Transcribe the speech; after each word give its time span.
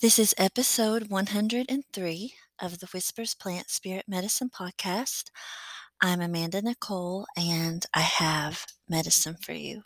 This 0.00 0.20
is 0.20 0.32
episode 0.38 1.08
103 1.08 2.34
of 2.62 2.78
the 2.78 2.86
Whispers 2.86 3.34
Plant 3.34 3.68
Spirit 3.68 4.04
Medicine 4.06 4.48
podcast. 4.48 5.30
I'm 6.00 6.20
Amanda 6.20 6.62
Nicole 6.62 7.26
and 7.36 7.84
I 7.92 8.02
have 8.02 8.64
medicine 8.88 9.34
for 9.42 9.54
you. 9.54 9.82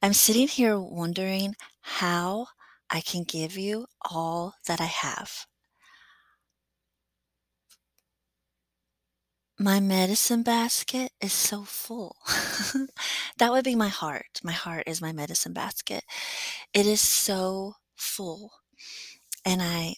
I'm 0.00 0.14
sitting 0.14 0.48
here 0.48 0.80
wondering 0.80 1.54
how 1.82 2.46
I 2.88 3.02
can 3.02 3.24
give 3.24 3.58
you 3.58 3.88
all 4.10 4.54
that 4.68 4.80
I 4.80 4.86
have. 4.86 5.44
My 9.58 9.80
medicine 9.80 10.42
basket 10.42 11.12
is 11.20 11.34
so 11.34 11.64
full. 11.64 12.16
that 13.38 13.52
would 13.52 13.64
be 13.64 13.74
my 13.74 13.88
heart. 13.88 14.40
My 14.42 14.52
heart 14.52 14.84
is 14.86 15.02
my 15.02 15.12
medicine 15.12 15.52
basket. 15.52 16.04
It 16.72 16.86
is 16.86 17.02
so 17.02 17.74
full. 17.96 18.52
And 19.44 19.62
I 19.62 19.96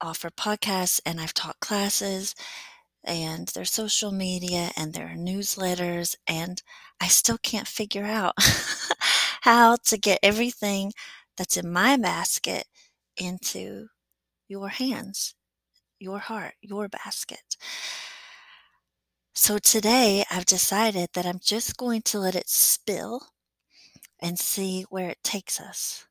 offer 0.00 0.30
podcasts 0.30 1.00
and 1.04 1.20
I've 1.20 1.34
taught 1.34 1.60
classes 1.60 2.34
and 3.04 3.48
there's 3.48 3.72
social 3.72 4.12
media 4.12 4.70
and 4.76 4.92
there 4.92 5.08
are 5.08 5.16
newsletters 5.16 6.16
and 6.26 6.62
I 7.00 7.08
still 7.08 7.38
can't 7.38 7.66
figure 7.68 8.04
out 8.04 8.34
how 9.42 9.76
to 9.86 9.98
get 9.98 10.20
everything 10.22 10.92
that's 11.36 11.56
in 11.56 11.72
my 11.72 11.96
basket 11.96 12.66
into 13.16 13.88
your 14.48 14.68
hands, 14.68 15.34
your 15.98 16.18
heart, 16.18 16.54
your 16.60 16.88
basket. 16.88 17.56
So 19.34 19.58
today 19.58 20.24
I've 20.30 20.46
decided 20.46 21.10
that 21.14 21.24
I'm 21.26 21.40
just 21.40 21.76
going 21.76 22.02
to 22.02 22.18
let 22.18 22.34
it 22.34 22.48
spill 22.48 23.28
and 24.20 24.38
see 24.38 24.84
where 24.90 25.10
it 25.10 25.22
takes 25.22 25.60
us. 25.60 26.07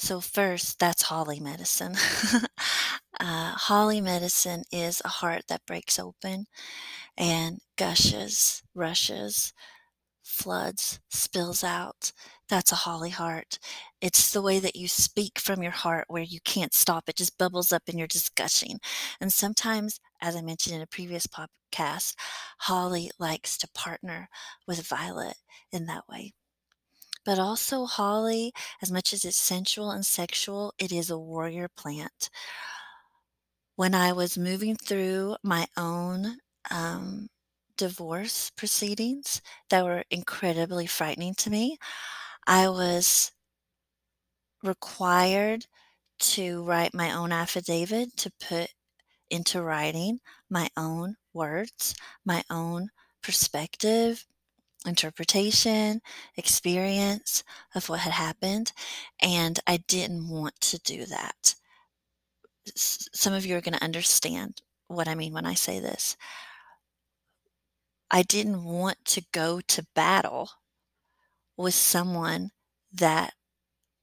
So, 0.00 0.20
first, 0.20 0.78
that's 0.78 1.02
holly 1.02 1.40
medicine. 1.40 1.94
uh, 3.20 3.52
holly 3.52 4.00
medicine 4.00 4.62
is 4.72 5.02
a 5.04 5.08
heart 5.08 5.42
that 5.48 5.66
breaks 5.66 5.98
open 5.98 6.46
and 7.18 7.60
gushes, 7.76 8.62
rushes, 8.74 9.52
floods, 10.24 11.00
spills 11.10 11.64
out. 11.64 12.12
That's 12.48 12.72
a 12.72 12.76
holly 12.86 13.10
heart. 13.10 13.58
It's 14.00 14.32
the 14.32 14.42
way 14.42 14.60
that 14.60 14.76
you 14.76 14.88
speak 14.88 15.38
from 15.40 15.62
your 15.62 15.72
heart 15.72 16.06
where 16.08 16.22
you 16.24 16.40
can't 16.44 16.74
stop. 16.74 17.08
It 17.08 17.16
just 17.16 17.38
bubbles 17.38 17.72
up 17.72 17.84
and 17.88 17.98
you're 17.98 18.08
just 18.08 18.36
gushing. 18.36 18.80
And 19.20 19.32
sometimes, 19.32 20.00
as 20.22 20.36
I 20.36 20.42
mentioned 20.42 20.76
in 20.76 20.82
a 20.82 20.86
previous 20.88 21.26
podcast, 21.26 22.14
Holly 22.60 23.10
likes 23.18 23.58
to 23.58 23.68
partner 23.74 24.28
with 24.66 24.86
Violet 24.86 25.36
in 25.72 25.86
that 25.86 26.08
way. 26.08 26.34
But 27.24 27.38
also, 27.38 27.86
Holly, 27.86 28.52
as 28.82 28.90
much 28.90 29.12
as 29.14 29.24
it's 29.24 29.36
sensual 29.38 29.90
and 29.90 30.04
sexual, 30.04 30.74
it 30.78 30.92
is 30.92 31.08
a 31.10 31.18
warrior 31.18 31.68
plant. 31.68 32.28
When 33.74 33.96
I 33.96 34.12
was 34.12 34.38
moving 34.38 34.76
through 34.76 35.36
my 35.42 35.66
own 35.76 36.38
um, 36.70 37.30
divorce 37.76 38.50
proceedings 38.50 39.42
that 39.70 39.84
were 39.84 40.04
incredibly 40.08 40.86
frightening 40.86 41.34
to 41.36 41.50
me, 41.50 41.78
I 42.46 42.68
was 42.68 43.32
required 44.62 45.66
to 46.20 46.62
write 46.64 46.94
my 46.94 47.12
own 47.12 47.32
affidavit 47.32 48.16
to 48.18 48.30
put 48.40 48.70
into 49.30 49.62
writing 49.62 50.20
my 50.50 50.68
own 50.76 51.16
words, 51.34 51.94
my 52.24 52.44
own 52.50 52.90
perspective, 53.22 54.26
interpretation, 54.86 56.00
experience 56.36 57.44
of 57.74 57.88
what 57.88 58.00
had 58.00 58.12
happened. 58.12 58.72
And 59.20 59.60
I 59.66 59.78
didn't 59.88 60.28
want 60.28 60.60
to 60.62 60.78
do 60.78 61.06
that. 61.06 61.54
Some 62.74 63.32
of 63.32 63.44
you 63.44 63.56
are 63.56 63.60
going 63.60 63.74
to 63.74 63.84
understand 63.84 64.62
what 64.88 65.08
I 65.08 65.14
mean 65.14 65.32
when 65.32 65.46
I 65.46 65.54
say 65.54 65.80
this. 65.80 66.16
I 68.10 68.22
didn't 68.22 68.64
want 68.64 69.04
to 69.06 69.22
go 69.32 69.60
to 69.60 69.86
battle 69.94 70.50
with 71.56 71.74
someone 71.74 72.50
that 72.92 73.34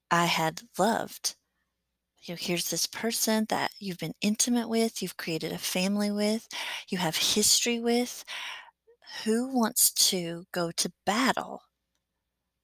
I 0.09 0.25
had 0.25 0.61
loved. 0.77 1.35
You 2.23 2.33
know, 2.33 2.37
here's 2.39 2.69
this 2.69 2.87
person 2.87 3.45
that 3.49 3.71
you've 3.79 3.99
been 3.99 4.13
intimate 4.21 4.69
with, 4.69 5.01
you've 5.01 5.17
created 5.17 5.51
a 5.51 5.57
family 5.57 6.11
with, 6.11 6.47
you 6.89 6.97
have 6.97 7.15
history 7.15 7.79
with. 7.79 8.23
Who 9.23 9.47
wants 9.47 9.91
to 10.09 10.45
go 10.51 10.71
to 10.71 10.91
battle 11.05 11.63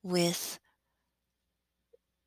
with 0.03 0.59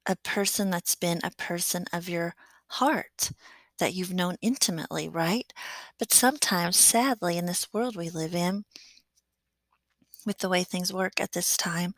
a 0.06 0.16
person 0.16 0.71
that's 0.71 0.94
been 0.94 1.21
a 1.22 1.31
person 1.32 1.84
of 1.93 2.09
your 2.09 2.34
heart 2.69 3.31
that 3.78 3.94
you've 3.94 4.15
known 4.15 4.37
intimately, 4.41 5.09
right? 5.09 5.53
But 5.99 6.12
sometimes, 6.12 6.76
sadly, 6.76 7.37
in 7.37 7.47
this 7.47 7.72
world 7.72 7.97
we 7.97 8.09
live 8.09 8.34
in, 8.34 8.65
with 10.25 10.38
the 10.38 10.49
way 10.49 10.65
things 10.65 10.93
work 10.93 11.21
at 11.21 11.32
this 11.32 11.56
time, 11.56 11.94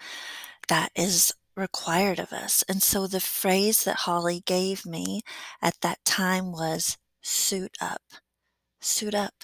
that 0.68 0.90
is 0.94 1.32
required 1.56 2.18
of 2.18 2.32
us. 2.32 2.64
And 2.68 2.82
so 2.82 3.06
the 3.06 3.20
phrase 3.20 3.84
that 3.84 3.96
Holly 3.96 4.42
gave 4.44 4.84
me 4.86 5.22
at 5.62 5.80
that 5.82 6.04
time 6.04 6.52
was 6.52 6.96
suit 7.22 7.76
up, 7.80 8.02
suit 8.80 9.14
up. 9.14 9.34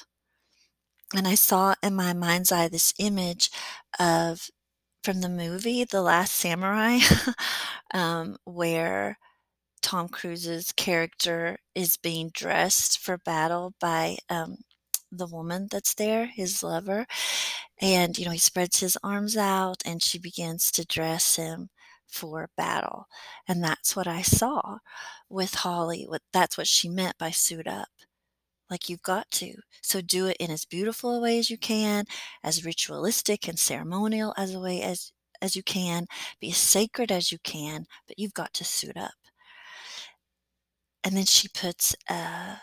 And 1.17 1.29
I 1.29 1.35
saw 1.35 1.75
in 1.83 1.95
my 1.95 2.13
mind's 2.13 2.51
eye 2.53 2.69
this 2.69 2.93
image 2.99 3.51
of 3.99 4.51
from 5.03 5.21
the 5.21 5.29
movie 5.29 5.85
The 5.85 6.03
Last 6.03 6.35
Samurai, 6.35 6.99
um, 7.95 8.37
where 8.45 9.19
Tom 9.83 10.09
Cruise's 10.09 10.73
character 10.73 11.59
is 11.75 11.97
being 11.99 12.31
dressed 12.35 12.99
for 12.99 13.19
battle 13.19 13.75
by 13.81 14.19
um, 14.31 14.59
the 15.13 15.27
woman 15.27 15.69
that's 15.71 15.95
there, 15.95 16.27
his 16.27 16.63
lover. 16.63 17.07
And, 17.81 18.19
you 18.19 18.25
know, 18.27 18.33
he 18.33 18.39
spreads 18.39 18.81
his 18.81 18.99
arms 19.03 19.37
out 19.37 19.83
and 19.87 20.03
she 20.03 20.19
begins 20.19 20.71
to 20.73 20.87
dress 20.87 21.37
him 21.37 21.71
for 22.09 22.51
battle. 22.57 23.07
And 23.49 23.63
that's 23.65 23.97
what 23.97 24.07
I 24.09 24.23
saw 24.23 24.79
with 25.29 25.55
Holly. 25.57 26.05
What 26.09 26.23
that's 26.33 26.59
what 26.59 26.67
she 26.69 26.89
meant 26.89 27.19
by 27.19 27.31
suit 27.31 27.67
up. 27.69 27.89
Like 28.71 28.89
you've 28.89 29.03
got 29.03 29.31
to. 29.33 29.55
So 29.83 30.01
do 30.01 30.27
it 30.27 30.37
in 30.41 30.51
as 30.51 30.65
beautiful 30.65 31.15
a 31.17 31.21
way 31.21 31.39
as 31.39 31.51
you 31.51 31.59
can, 31.59 32.05
as 32.43 32.65
ritualistic 32.65 33.49
and 33.49 33.59
ceremonial 33.59 34.35
as 34.37 34.55
a 34.55 34.61
way 34.61 34.83
as 34.83 35.13
as 35.43 35.55
you 35.57 35.63
can, 35.63 36.07
be 36.41 36.51
as 36.51 36.57
sacred 36.57 37.13
as 37.13 37.31
you 37.31 37.39
can, 37.45 37.87
but 38.07 38.19
you've 38.19 38.35
got 38.35 38.55
to 38.55 38.65
suit 38.65 38.97
up. 38.97 39.13
And 41.05 41.17
then 41.17 41.27
she 41.27 41.49
puts 41.49 41.95
a 42.09 42.59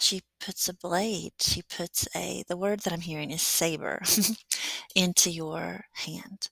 she 0.00 0.22
puts 0.40 0.68
a 0.68 0.74
blade, 0.74 1.32
she 1.40 1.62
puts 1.62 2.06
a 2.14 2.44
the 2.48 2.56
word 2.56 2.80
that 2.80 2.92
I'm 2.92 3.00
hearing 3.00 3.30
is 3.30 3.42
saber 3.42 4.02
into 4.94 5.30
your 5.30 5.86
hand. 5.94 6.48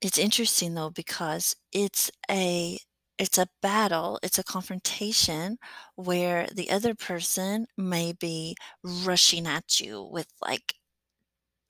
It's 0.00 0.18
interesting 0.18 0.74
though 0.74 0.90
because 0.90 1.56
it's 1.72 2.10
a 2.30 2.78
it's 3.18 3.38
a 3.38 3.48
battle, 3.62 4.18
it's 4.22 4.38
a 4.38 4.44
confrontation 4.44 5.58
where 5.96 6.48
the 6.54 6.70
other 6.70 6.94
person 6.94 7.66
may 7.76 8.12
be 8.12 8.56
rushing 8.82 9.46
at 9.46 9.80
you 9.80 10.02
with 10.12 10.28
like 10.42 10.74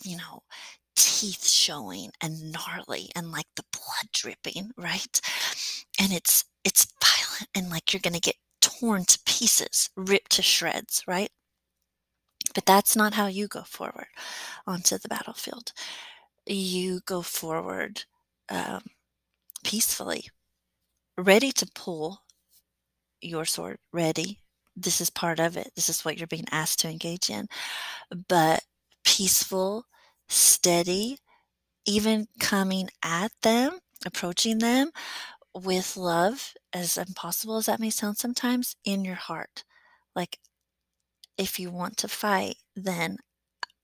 you 0.05 0.17
know, 0.17 0.43
teeth 0.97 1.47
showing 1.47 2.11
and 2.21 2.53
gnarly 2.53 3.11
and 3.15 3.31
like 3.33 3.47
the 3.57 3.65
blood 3.73 4.11
dripping, 4.13 4.71
right? 4.77 5.21
And 6.01 6.13
it's 6.13 6.45
it's 6.65 6.87
violent 7.03 7.49
and 7.55 7.71
like 7.71 7.93
you're 7.93 8.01
going 8.01 8.15
to 8.15 8.21
get 8.21 8.37
torn 8.61 9.05
to 9.07 9.19
pieces, 9.27 9.91
ripped 9.97 10.33
to 10.33 10.43
shreds, 10.43 11.03
right? 11.07 11.31
But 12.55 12.67
that's 12.67 12.97
not 12.97 13.15
how 13.15 13.27
you 13.27 13.49
go 13.49 13.63
forward 13.63 14.09
onto 14.67 14.99
the 14.99 15.09
battlefield. 15.09 15.73
You 16.47 17.01
go 17.07 17.23
forward 17.23 18.05
um, 18.49 18.83
peacefully, 19.65 20.29
ready 21.19 21.53
to 21.53 21.67
pull 21.75 22.23
your 23.21 23.45
sword, 23.45 23.79
ready. 23.93 24.41
This 24.77 25.01
is 25.01 25.11
part 25.11 25.41
of 25.41 25.57
it. 25.57 25.71
This 25.75 25.89
is 25.89 26.05
what 26.05 26.19
you're 26.19 26.27
being 26.27 26.49
asked 26.51 26.81
to 26.81 26.89
engage 26.89 27.31
in. 27.31 27.47
But 28.29 28.63
peaceful, 29.05 29.87
steady, 30.29 31.19
even 31.87 32.27
coming 32.41 32.91
at 33.03 33.33
them, 33.43 33.79
approaching 34.05 34.59
them 34.59 34.91
with 35.55 35.97
love, 35.97 36.53
as 36.73 36.99
impossible 36.99 37.57
as 37.57 37.67
that 37.67 37.81
may 37.81 37.91
sound 37.91 38.19
sometimes, 38.19 38.77
in 38.85 39.05
your 39.05 39.15
heart. 39.15 39.65
Like, 40.15 40.39
if 41.39 41.59
you 41.59 41.71
want 41.71 41.97
to 41.99 42.09
fight, 42.09 42.57
then 42.75 43.19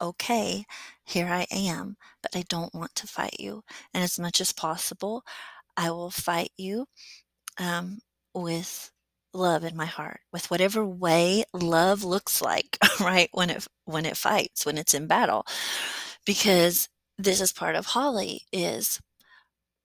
okay, 0.01 0.65
here 1.05 1.29
I 1.29 1.47
am, 1.53 1.97
but 2.23 2.37
I 2.37 2.45
don't 2.49 2.75
want 2.75 2.95
to 2.97 3.07
fight 3.07 3.37
you. 3.39 3.63
And 3.95 4.03
as 4.03 4.19
much 4.19 4.41
as 4.41 4.53
possible, 4.53 5.23
I 5.77 5.91
will 5.91 6.11
fight 6.11 6.51
you 6.59 6.87
um, 7.59 8.01
with 8.35 8.91
love 9.35 9.65
in 9.65 9.77
my 9.77 9.87
heart, 9.87 10.21
with 10.33 10.51
whatever 10.51 10.85
way 10.87 11.45
love 11.53 12.05
looks 12.05 12.43
like, 12.43 12.79
right? 13.01 13.29
When 13.33 13.51
it 13.51 13.67
when 13.85 14.07
it 14.07 14.17
fights, 14.17 14.67
when 14.67 14.79
it's 14.79 14.95
in 14.95 15.07
battle, 15.07 15.47
because 16.27 16.89
this 17.19 17.41
is 17.41 17.53
part 17.53 17.77
of 17.77 17.87
Holly 17.87 18.43
is 18.53 19.01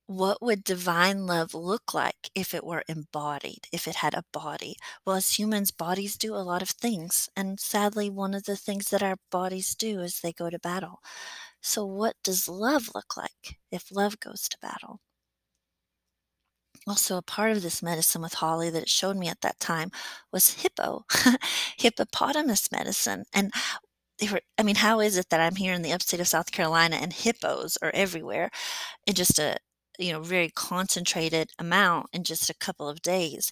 what 0.08 0.42
would 0.42 0.64
divine 0.64 1.28
love 1.28 1.54
look 1.54 1.94
like 1.94 2.30
if 2.34 2.54
it 2.54 2.64
were 2.66 2.84
embodied, 2.88 3.68
if 3.72 3.88
it 3.88 3.96
had 3.98 4.14
a 4.16 4.24
body? 4.34 4.76
Well, 5.06 5.18
as 5.18 5.38
humans, 5.38 5.72
bodies 5.72 6.18
do 6.18 6.34
a 6.36 6.44
lot 6.44 6.62
of 6.62 6.70
things, 6.70 7.30
and 7.36 7.60
sadly, 7.60 8.10
one 8.10 8.34
of 8.34 8.44
the 8.46 8.56
things 8.58 8.90
that 8.90 9.04
our 9.04 9.18
bodies 9.32 9.76
do 9.76 10.00
is 10.02 10.20
they 10.22 10.34
go 10.34 10.50
to 10.50 10.60
battle. 10.60 11.00
So, 11.62 11.86
what 11.86 12.16
does 12.24 12.48
love 12.50 12.90
look 12.96 13.18
like 13.18 13.60
if 13.72 13.92
love 13.92 14.20
goes 14.20 14.50
to 14.50 14.58
battle? 14.62 15.02
Also, 16.86 17.18
a 17.18 17.22
part 17.22 17.52
of 17.52 17.62
this 17.62 17.82
medicine 17.82 18.22
with 18.22 18.36
Holly 18.36 18.70
that 18.70 18.84
it 18.84 18.90
showed 18.90 19.18
me 19.18 19.28
at 19.28 19.42
that 19.42 19.60
time 19.60 19.92
was 20.32 20.62
hippo, 20.62 21.06
hippopotamus 21.78 22.72
medicine. 22.72 23.26
And 23.34 23.52
they 24.20 24.30
were, 24.30 24.42
I 24.58 24.64
mean, 24.64 24.76
how 24.78 25.00
is 25.00 25.18
it 25.18 25.30
that 25.30 25.40
I'm 25.42 25.56
here 25.56 25.74
in 25.74 25.82
the 25.84 25.94
upstate 25.94 26.20
of 26.22 26.28
South 26.28 26.52
Carolina 26.52 26.98
and 26.98 27.14
hippos 27.14 27.78
are 27.82 27.92
everywhere 27.94 28.50
in 29.08 29.16
just 29.16 29.40
a, 29.40 29.58
you 30.00 30.14
know, 30.14 30.22
very 30.22 30.50
concentrated 30.50 31.52
amount 31.60 32.08
in 32.14 32.24
just 32.24 32.50
a 32.50 32.56
couple 32.56 32.90
of 32.90 33.02
days? 33.02 33.52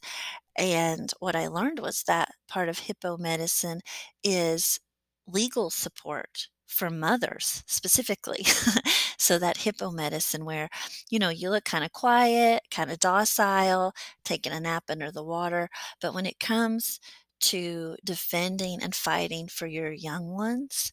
And 0.58 1.12
what 1.20 1.36
I 1.36 1.48
learned 1.48 1.80
was 1.80 2.04
that 2.04 2.32
part 2.50 2.70
of 2.70 2.80
hippo 2.80 3.18
medicine 3.18 3.82
is 4.24 4.80
legal 5.28 5.70
support 5.72 6.50
for 6.68 6.90
mothers 6.90 7.64
specifically. 7.68 8.46
so 9.18 9.40
that 9.40 9.58
hippo 9.58 9.92
medicine 9.92 10.46
where, 10.46 10.70
you 11.10 11.20
know, 11.20 11.30
you 11.30 11.50
look 11.50 11.66
kind 11.66 11.84
of 11.84 11.92
quiet, 11.92 12.62
kind 12.72 12.92
of 12.92 13.00
docile, 13.00 13.94
taking 14.24 14.52
a 14.54 14.60
nap 14.60 14.86
under 14.90 15.12
the 15.12 15.24
water, 15.24 15.70
but 16.02 16.14
when 16.14 16.26
it 16.26 16.40
comes 16.40 17.00
to 17.42 17.96
defending 18.04 18.82
and 18.82 18.96
fighting 18.96 19.48
for 19.48 19.68
your 19.68 19.92
young 19.92 20.28
ones, 20.30 20.92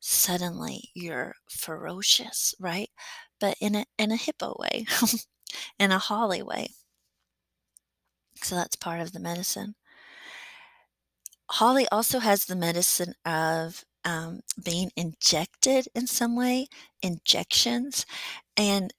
suddenly 0.00 0.90
you're 0.94 1.34
ferocious, 1.48 2.54
right? 2.60 2.90
But 3.40 3.56
in 3.60 3.74
a 3.74 3.86
in 3.98 4.12
a 4.12 4.16
hippo 4.16 4.56
way, 4.58 4.86
in 5.78 5.92
a 5.92 5.98
holly 5.98 6.42
way. 6.42 6.68
So 8.36 8.54
that's 8.54 8.76
part 8.76 9.00
of 9.00 9.12
the 9.12 9.20
medicine. 9.20 9.74
Holly 11.50 11.86
also 11.90 12.18
has 12.18 12.44
the 12.44 12.56
medicine 12.56 13.14
of 13.24 13.84
um, 14.04 14.40
being 14.62 14.90
injected 14.96 15.88
in 15.94 16.06
some 16.06 16.36
way, 16.36 16.68
injections, 17.02 18.06
and 18.56 18.92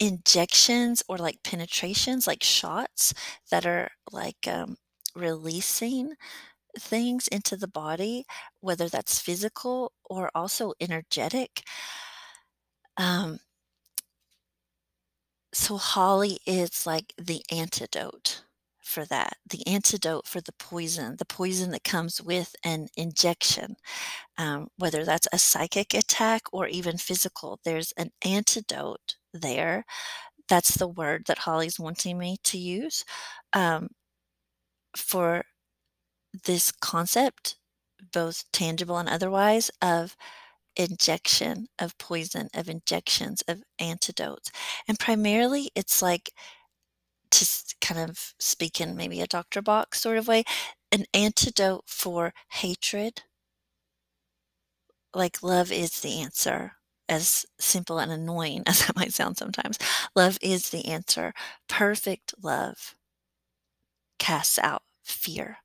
injections 0.00 1.02
or 1.08 1.18
like 1.18 1.42
penetrations, 1.44 2.26
like 2.26 2.42
shots 2.42 3.14
that 3.50 3.66
are 3.66 3.90
like 4.12 4.46
um, 4.48 4.76
releasing 5.14 6.14
things 6.78 7.28
into 7.28 7.56
the 7.56 7.68
body, 7.68 8.24
whether 8.60 8.88
that's 8.88 9.20
physical 9.20 9.92
or 10.04 10.30
also 10.34 10.74
energetic. 10.80 11.62
Um, 12.96 13.38
so 15.52 15.76
Holly 15.76 16.38
is 16.46 16.86
like 16.86 17.12
the 17.18 17.42
antidote 17.50 18.44
for 18.88 19.04
that, 19.06 19.36
the 19.48 19.66
antidote 19.66 20.26
for 20.26 20.40
the 20.40 20.52
poison, 20.58 21.16
the 21.18 21.24
poison 21.26 21.70
that 21.72 21.84
comes 21.84 22.22
with 22.22 22.56
an 22.64 22.88
injection, 22.96 23.76
um, 24.38 24.68
whether 24.78 25.04
that's 25.04 25.28
a 25.32 25.38
psychic 25.38 25.94
attack 25.94 26.42
or 26.52 26.66
even 26.68 26.96
physical. 26.96 27.60
There's 27.64 27.92
an 27.98 28.10
antidote 28.24 29.16
there. 29.34 29.84
That's 30.48 30.76
the 30.76 30.88
word 30.88 31.24
that 31.26 31.38
Holly's 31.38 31.78
wanting 31.78 32.18
me 32.18 32.38
to 32.44 32.58
use 32.58 33.04
um, 33.52 33.88
for 34.96 35.44
this 36.46 36.72
concept, 36.72 37.56
both 38.12 38.44
tangible 38.52 38.98
and 38.98 39.08
otherwise, 39.08 39.70
of 39.82 40.16
injection 40.76 41.66
of 41.78 41.98
poison, 41.98 42.48
of 42.54 42.68
injections 42.68 43.42
of 43.48 43.62
antidotes. 43.78 44.50
And 44.86 44.98
primarily, 44.98 45.70
it's 45.74 46.00
like 46.00 46.30
to 47.30 47.46
kind 47.80 48.08
of 48.08 48.34
speak 48.38 48.80
in 48.80 48.96
maybe 48.96 49.20
a 49.20 49.26
doctor 49.26 49.62
box 49.62 50.00
sort 50.00 50.18
of 50.18 50.28
way, 50.28 50.44
an 50.92 51.04
antidote 51.14 51.84
for 51.86 52.32
hatred. 52.50 53.22
Like 55.14 55.42
love 55.42 55.72
is 55.72 56.00
the 56.00 56.20
answer, 56.20 56.72
as 57.08 57.46
simple 57.58 57.98
and 57.98 58.12
annoying 58.12 58.62
as 58.66 58.86
that 58.86 58.96
might 58.96 59.12
sound 59.12 59.36
sometimes. 59.38 59.78
Love 60.14 60.38
is 60.42 60.70
the 60.70 60.86
answer. 60.86 61.32
Perfect 61.68 62.34
love 62.42 62.94
casts 64.18 64.58
out 64.58 64.82
fear. 65.02 65.58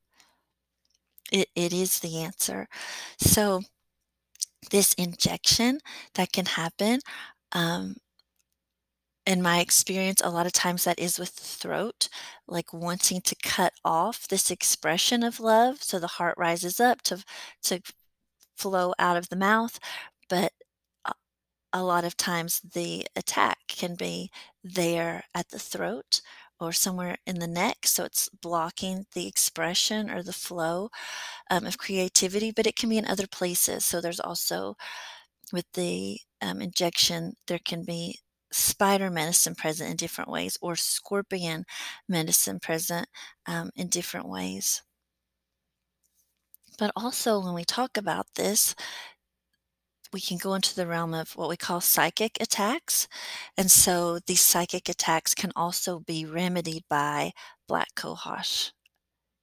It, 1.32 1.48
it 1.54 1.72
is 1.72 2.00
the 2.00 2.18
answer. 2.20 2.68
So, 3.18 3.62
this 4.70 4.94
injection 4.94 5.80
that 6.14 6.32
can 6.32 6.46
happen 6.46 7.00
um, 7.52 7.96
in 9.26 9.42
my 9.42 9.60
experience, 9.60 10.20
a 10.22 10.30
lot 10.30 10.46
of 10.46 10.52
times 10.52 10.84
that 10.84 10.98
is 10.98 11.18
with 11.18 11.36
the 11.36 11.42
throat, 11.42 12.08
like 12.46 12.72
wanting 12.72 13.20
to 13.22 13.36
cut 13.42 13.72
off 13.84 14.28
this 14.28 14.50
expression 14.50 15.22
of 15.22 15.40
love. 15.40 15.82
So 15.82 15.98
the 15.98 16.06
heart 16.06 16.34
rises 16.36 16.80
up 16.80 17.02
to, 17.02 17.24
to 17.64 17.80
flow 18.56 18.94
out 18.98 19.16
of 19.16 19.28
the 19.30 19.36
mouth. 19.36 19.78
But 20.28 20.52
a, 21.72 21.82
lot 21.82 22.04
of 22.04 22.16
times 22.16 22.60
the 22.60 23.06
attack 23.16 23.58
can 23.68 23.94
be 23.96 24.30
there 24.62 25.24
at 25.34 25.48
the 25.50 25.58
throat 25.58 26.20
or 26.60 26.72
somewhere 26.72 27.16
in 27.26 27.38
the 27.40 27.46
neck. 27.46 27.78
So 27.86 28.04
it's 28.04 28.28
blocking 28.28 29.06
the 29.14 29.26
expression 29.26 30.10
or 30.10 30.22
the 30.22 30.32
flow 30.32 30.90
um, 31.50 31.66
of 31.66 31.78
creativity, 31.78 32.52
but 32.52 32.66
it 32.66 32.76
can 32.76 32.88
be 32.88 32.98
in 32.98 33.06
other 33.06 33.26
places. 33.26 33.84
So 33.84 34.00
there's 34.00 34.20
also 34.20 34.76
with 35.52 35.66
the 35.74 36.18
um, 36.42 36.62
injection, 36.62 37.34
there 37.46 37.60
can 37.64 37.84
be 37.84 38.18
spider 38.54 39.10
medicine 39.10 39.54
present 39.54 39.90
in 39.90 39.96
different 39.96 40.30
ways 40.30 40.56
or 40.62 40.76
scorpion 40.76 41.64
medicine 42.08 42.60
present 42.60 43.08
um, 43.46 43.70
in 43.76 43.88
different 43.88 44.28
ways. 44.28 44.82
But 46.78 46.92
also, 46.96 47.40
when 47.40 47.54
we 47.54 47.64
talk 47.64 47.96
about 47.96 48.26
this, 48.34 48.74
we 50.12 50.20
can 50.20 50.38
go 50.38 50.54
into 50.54 50.74
the 50.74 50.86
realm 50.86 51.14
of 51.14 51.32
what 51.36 51.48
we 51.48 51.56
call 51.56 51.80
psychic 51.80 52.38
attacks. 52.40 53.08
And 53.56 53.70
so 53.70 54.20
these 54.26 54.40
psychic 54.40 54.88
attacks 54.88 55.34
can 55.34 55.52
also 55.56 56.00
be 56.00 56.24
remedied 56.24 56.84
by 56.88 57.32
black 57.66 57.88
cohosh 57.96 58.70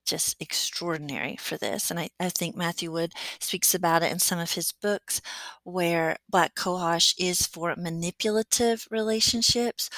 just 0.04 0.36
extraordinary 0.40 1.36
for 1.36 1.56
this. 1.56 1.90
And 1.90 2.00
I, 2.00 2.10
I 2.20 2.28
think 2.28 2.56
Matthew 2.56 2.90
Wood 2.92 3.12
speaks 3.40 3.74
about 3.74 4.02
it 4.02 4.12
in 4.12 4.18
some 4.18 4.38
of 4.38 4.52
his 4.52 4.72
books, 4.72 5.20
where 5.64 6.16
Black 6.28 6.54
Cohosh 6.54 7.14
is 7.18 7.46
for 7.46 7.74
manipulative 7.76 8.86
relationships 8.90 9.90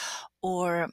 or 0.42 0.88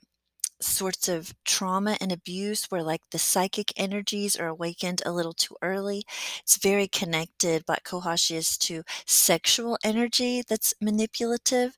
sorts 0.61 1.07
of 1.09 1.33
trauma 1.43 1.97
and 1.99 2.11
abuse 2.11 2.65
where 2.65 2.83
like 2.83 3.01
the 3.11 3.17
psychic 3.17 3.73
energies 3.77 4.35
are 4.35 4.47
awakened 4.47 5.01
a 5.05 5.11
little 5.11 5.33
too 5.33 5.55
early. 5.63 6.03
It's 6.43 6.57
very 6.57 6.87
connected, 6.87 7.65
Black 7.65 7.83
Cohosh 7.83 8.29
is 8.35 8.57
to 8.59 8.83
sexual 9.07 9.77
energy 9.83 10.43
that's 10.47 10.73
manipulative 10.79 11.77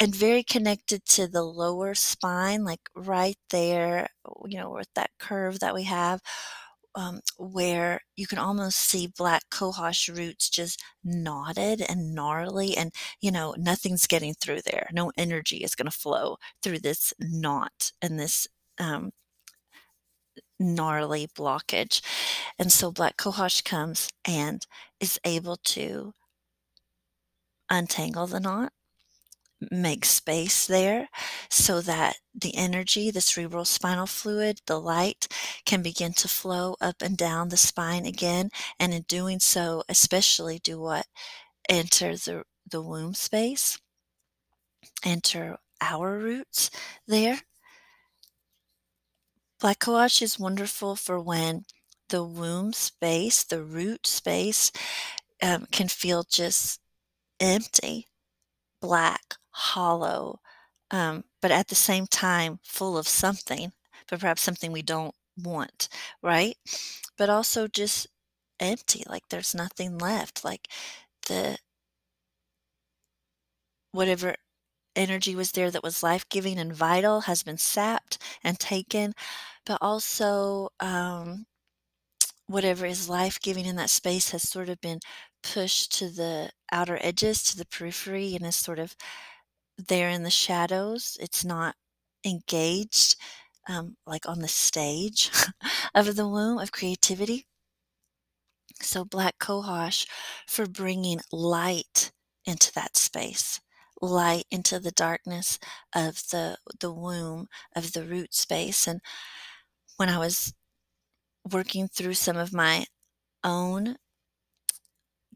and 0.00 0.14
very 0.14 0.42
connected 0.42 1.04
to 1.06 1.28
the 1.28 1.42
lower 1.44 1.94
spine, 1.94 2.64
like 2.64 2.90
right 2.96 3.38
there, 3.50 4.08
you 4.46 4.58
know, 4.58 4.70
with 4.70 4.88
that 4.94 5.10
curve 5.18 5.60
that 5.60 5.74
we 5.74 5.84
have 5.84 6.20
um, 6.94 7.20
where 7.38 8.00
you 8.16 8.26
can 8.26 8.38
almost 8.38 8.78
see 8.78 9.06
black 9.06 9.42
cohosh 9.50 10.14
roots 10.14 10.48
just 10.48 10.82
knotted 11.02 11.82
and 11.82 12.14
gnarly, 12.14 12.76
and 12.76 12.92
you 13.20 13.30
know, 13.30 13.54
nothing's 13.58 14.06
getting 14.06 14.34
through 14.34 14.60
there. 14.62 14.88
No 14.92 15.12
energy 15.16 15.58
is 15.58 15.74
going 15.74 15.90
to 15.90 15.96
flow 15.96 16.36
through 16.62 16.80
this 16.80 17.12
knot 17.18 17.92
and 18.02 18.18
this 18.18 18.46
um, 18.78 19.12
gnarly 20.58 21.28
blockage. 21.36 22.00
And 22.58 22.72
so 22.72 22.90
black 22.92 23.16
cohosh 23.16 23.64
comes 23.64 24.08
and 24.26 24.66
is 25.00 25.18
able 25.24 25.56
to 25.64 26.12
untangle 27.70 28.26
the 28.26 28.40
knot 28.40 28.72
make 29.70 30.04
space 30.04 30.66
there 30.66 31.08
so 31.50 31.80
that 31.80 32.16
the 32.34 32.56
energy, 32.56 33.10
the 33.10 33.20
cerebral 33.20 33.64
spinal 33.64 34.06
fluid, 34.06 34.60
the 34.66 34.80
light 34.80 35.28
can 35.64 35.82
begin 35.82 36.12
to 36.14 36.28
flow 36.28 36.76
up 36.80 36.96
and 37.00 37.16
down 37.16 37.48
the 37.48 37.56
spine 37.56 38.06
again. 38.06 38.50
And 38.78 38.92
in 38.92 39.02
doing 39.02 39.40
so, 39.40 39.82
especially 39.88 40.58
do 40.58 40.80
what? 40.80 41.06
Enter 41.68 42.16
the, 42.16 42.44
the 42.70 42.82
womb 42.82 43.14
space, 43.14 43.80
enter 45.04 45.58
our 45.80 46.18
roots 46.18 46.70
there. 47.06 47.40
Black 49.60 49.78
cohosh 49.78 50.20
is 50.20 50.38
wonderful 50.38 50.96
for 50.96 51.18
when 51.20 51.64
the 52.10 52.22
womb 52.22 52.72
space, 52.72 53.42
the 53.44 53.62
root 53.62 54.06
space, 54.06 54.70
um, 55.42 55.66
can 55.70 55.88
feel 55.88 56.22
just 56.22 56.80
empty, 57.40 58.08
black, 58.80 59.36
hollow, 59.54 60.40
um, 60.92 61.24
but 61.42 61.50
at 61.52 61.68
the 61.68 61.76
same 61.76 62.06
time 62.08 62.60
full 62.64 62.98
of 62.98 63.08
something, 63.08 63.72
but 64.08 64.20
perhaps 64.20 64.42
something 64.42 64.72
we 64.72 64.82
don't 64.82 65.14
want, 65.42 65.88
right? 66.22 66.56
But 67.18 67.30
also 67.30 67.68
just 67.68 68.06
empty, 68.60 69.04
like 69.08 69.24
there's 69.30 69.54
nothing 69.54 69.98
left, 69.98 70.44
like 70.44 70.68
the 71.28 71.58
whatever 73.92 74.34
energy 74.96 75.36
was 75.36 75.52
there 75.52 75.70
that 75.70 75.82
was 75.84 76.02
life-giving 76.02 76.58
and 76.58 76.74
vital 76.74 77.22
has 77.22 77.42
been 77.42 77.58
sapped 77.58 78.18
and 78.44 78.58
taken, 78.60 79.14
but 79.66 79.78
also, 79.80 80.70
um, 80.80 81.46
whatever 82.46 82.86
is 82.86 83.08
life-giving 83.08 83.66
in 83.66 83.76
that 83.76 83.90
space 83.90 84.30
has 84.30 84.48
sort 84.48 84.68
of 84.68 84.80
been 84.80 85.00
pushed 85.42 85.92
to 85.98 86.10
the 86.10 86.50
outer 86.72 86.98
edges, 87.02 87.42
to 87.44 87.56
the 87.56 87.66
periphery, 87.66 88.34
and 88.36 88.46
is 88.46 88.56
sort 88.56 88.78
of 88.78 88.96
there 89.78 90.08
in 90.08 90.22
the 90.22 90.30
shadows. 90.30 91.16
It's 91.20 91.44
not 91.44 91.76
engaged, 92.24 93.16
um, 93.68 93.96
like 94.06 94.28
on 94.28 94.40
the 94.40 94.48
stage 94.48 95.30
of 95.94 96.16
the 96.16 96.28
womb 96.28 96.58
of 96.58 96.72
creativity. 96.72 97.46
So 98.82 99.04
black 99.04 99.38
cohosh 99.40 100.06
for 100.46 100.66
bringing 100.66 101.20
light 101.32 102.12
into 102.44 102.72
that 102.74 102.96
space, 102.96 103.60
light 104.00 104.46
into 104.50 104.78
the 104.78 104.92
darkness 104.92 105.58
of 105.92 106.28
the 106.30 106.58
the 106.78 106.92
womb, 106.92 107.48
of 107.74 107.92
the 107.94 108.04
root 108.04 108.32
space, 108.34 108.86
and 108.86 109.00
when 109.96 110.08
I 110.10 110.18
was 110.18 110.54
working 111.50 111.88
through 111.88 112.14
some 112.14 112.36
of 112.36 112.52
my 112.52 112.86
own 113.44 113.96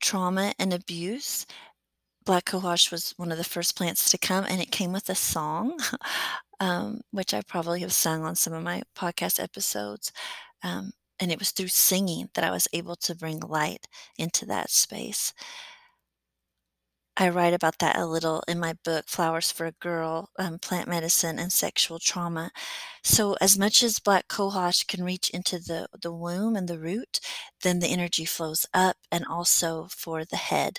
trauma 0.00 0.52
and 0.58 0.72
abuse, 0.72 1.46
black 2.28 2.44
cohosh 2.44 2.92
was 2.92 3.14
one 3.16 3.32
of 3.32 3.38
the 3.38 3.42
first 3.42 3.74
plants 3.74 4.10
to 4.10 4.18
come, 4.18 4.44
and 4.44 4.60
it 4.60 4.70
came 4.70 4.92
with 4.92 5.08
a 5.08 5.14
song, 5.14 5.78
um, 6.60 7.00
which 7.10 7.32
I 7.32 7.40
probably 7.40 7.80
have 7.80 7.92
sung 7.94 8.22
on 8.22 8.36
some 8.36 8.52
of 8.52 8.62
my 8.62 8.82
podcast 8.94 9.42
episodes. 9.42 10.12
Um, 10.62 10.92
and 11.18 11.32
it 11.32 11.38
was 11.38 11.52
through 11.52 11.68
singing 11.68 12.28
that 12.34 12.44
I 12.44 12.50
was 12.50 12.68
able 12.74 12.96
to 12.96 13.14
bring 13.14 13.40
light 13.40 13.86
into 14.18 14.44
that 14.44 14.68
space. 14.68 15.32
I 17.20 17.30
write 17.30 17.52
about 17.52 17.78
that 17.80 17.96
a 17.96 18.06
little 18.06 18.44
in 18.46 18.60
my 18.60 18.74
book, 18.84 19.08
Flowers 19.08 19.50
for 19.50 19.66
a 19.66 19.72
Girl 19.72 20.30
um, 20.38 20.60
Plant 20.60 20.88
Medicine 20.88 21.36
and 21.40 21.52
Sexual 21.52 21.98
Trauma. 21.98 22.52
So, 23.02 23.36
as 23.40 23.58
much 23.58 23.82
as 23.82 23.98
black 23.98 24.28
cohosh 24.28 24.86
can 24.86 25.02
reach 25.02 25.28
into 25.30 25.58
the, 25.58 25.88
the 26.00 26.12
womb 26.12 26.54
and 26.54 26.68
the 26.68 26.78
root, 26.78 27.18
then 27.62 27.80
the 27.80 27.88
energy 27.88 28.24
flows 28.24 28.66
up 28.72 28.98
and 29.10 29.24
also 29.26 29.88
for 29.90 30.24
the 30.24 30.36
head. 30.36 30.78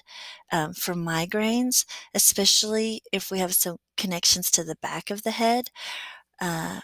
Um, 0.50 0.74
for 0.74 0.93
migraines, 0.93 1.86
especially 2.13 3.01
if 3.12 3.29
we 3.31 3.39
have 3.39 3.53
some 3.53 3.77
connections 3.98 4.50
to 4.51 4.63
the 4.63 4.77
back 4.81 5.10
of 5.12 5.24
the 5.24 5.31
head, 5.31 5.72
uh, 6.39 6.79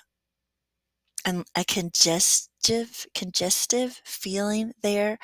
and 1.25 1.45
a 1.55 1.63
congestive, 1.63 3.07
congestive 3.15 4.01
feeling 4.03 4.73
there 4.83 5.17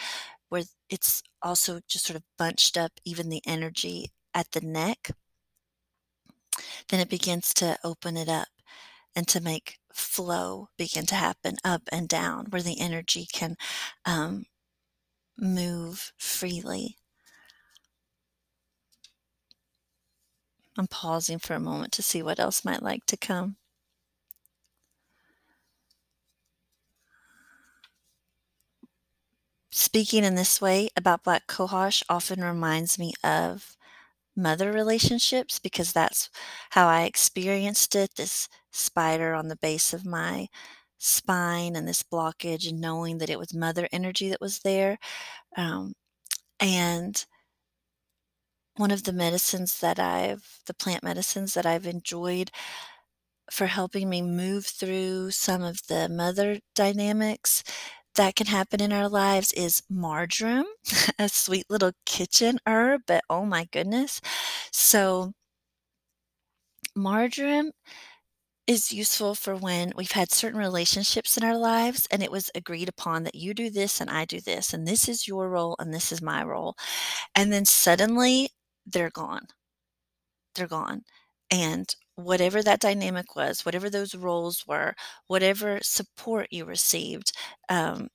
where 0.49 0.63
it's 0.89 1.21
also 1.41 1.81
just 1.89 2.05
sort 2.05 2.17
of 2.17 2.23
bunched 2.37 2.77
up 2.77 2.91
even 3.05 3.29
the 3.29 3.41
energy 3.45 4.09
at 4.33 4.51
the 4.51 4.61
neck, 4.61 5.11
then 6.89 6.99
it 6.99 7.09
begins 7.09 7.53
to 7.55 7.77
open 7.83 8.17
it 8.17 8.29
up 8.29 8.47
and 9.15 9.27
to 9.27 9.41
make 9.41 9.77
flow 9.93 10.69
begin 10.77 11.05
to 11.05 11.15
happen 11.15 11.57
up 11.63 11.83
and 11.91 12.07
down 12.07 12.45
where 12.49 12.61
the 12.61 12.79
energy 12.79 13.27
can 13.31 13.55
um, 14.05 14.45
move 15.37 16.13
freely. 16.17 16.97
I'm 20.77 20.87
pausing 20.87 21.39
for 21.39 21.53
a 21.53 21.59
moment 21.59 21.91
to 21.93 22.01
see 22.01 22.23
what 22.23 22.39
else 22.39 22.63
might 22.63 22.81
like 22.81 23.05
to 23.07 23.17
come. 23.17 23.57
Speaking 29.73 30.23
in 30.23 30.35
this 30.35 30.59
way 30.61 30.89
about 30.97 31.23
black 31.23 31.47
cohosh 31.47 32.03
often 32.09 32.43
reminds 32.43 32.99
me 32.99 33.13
of 33.23 33.77
mother 34.35 34.71
relationships 34.71 35.59
because 35.59 35.93
that's 35.93 36.29
how 36.71 36.87
I 36.87 37.03
experienced 37.03 37.95
it 37.95 38.15
this 38.15 38.47
spider 38.71 39.33
on 39.33 39.47
the 39.47 39.57
base 39.57 39.93
of 39.93 40.05
my 40.05 40.47
spine 40.99 41.75
and 41.75 41.87
this 41.87 42.03
blockage, 42.03 42.69
and 42.69 42.79
knowing 42.81 43.17
that 43.19 43.29
it 43.29 43.39
was 43.39 43.53
mother 43.53 43.87
energy 43.91 44.29
that 44.29 44.41
was 44.41 44.59
there. 44.59 44.97
Um, 45.57 45.93
and 46.59 47.25
one 48.77 48.91
of 48.91 49.03
the 49.03 49.13
medicines 49.13 49.79
that 49.79 49.99
I've, 49.99 50.59
the 50.65 50.73
plant 50.73 51.03
medicines 51.03 51.53
that 51.53 51.65
I've 51.65 51.85
enjoyed 51.87 52.51
for 53.51 53.67
helping 53.67 54.09
me 54.09 54.21
move 54.21 54.65
through 54.65 55.31
some 55.31 55.61
of 55.61 55.85
the 55.87 56.07
mother 56.09 56.59
dynamics 56.75 57.63
that 58.15 58.35
can 58.35 58.47
happen 58.47 58.81
in 58.81 58.91
our 58.93 59.09
lives 59.09 59.51
is 59.53 59.83
marjoram, 59.89 60.65
a 61.19 61.29
sweet 61.29 61.65
little 61.69 61.91
kitchen 62.05 62.59
herb, 62.67 63.01
but 63.07 63.23
oh 63.29 63.45
my 63.45 63.65
goodness. 63.71 64.21
So, 64.71 65.33
marjoram 66.95 67.71
is 68.67 68.91
useful 68.93 69.35
for 69.35 69.55
when 69.55 69.93
we've 69.95 70.11
had 70.13 70.31
certain 70.31 70.59
relationships 70.59 71.37
in 71.37 71.43
our 71.43 71.57
lives 71.57 72.07
and 72.11 72.23
it 72.23 72.31
was 72.31 72.51
agreed 72.55 72.89
upon 72.89 73.23
that 73.23 73.35
you 73.35 73.53
do 73.53 73.69
this 73.69 74.01
and 74.01 74.09
I 74.09 74.25
do 74.25 74.41
this, 74.41 74.73
and 74.73 74.87
this 74.87 75.07
is 75.09 75.27
your 75.27 75.49
role 75.49 75.75
and 75.79 75.93
this 75.93 76.11
is 76.11 76.21
my 76.21 76.43
role. 76.43 76.75
And 77.35 77.53
then 77.53 77.65
suddenly 77.65 78.49
they're 78.85 79.11
gone. 79.11 79.47
They're 80.55 80.67
gone. 80.67 81.03
And 81.49 81.93
whatever 82.23 82.63
that 82.63 82.79
dynamic 82.81 83.35
was, 83.35 83.65
whatever 83.65 83.89
those 83.89 84.15
roles 84.15 84.65
were, 84.67 84.95
whatever 85.27 85.79
support 85.83 86.47
you 86.51 86.65
received, 86.65 87.31
um, 87.69 88.07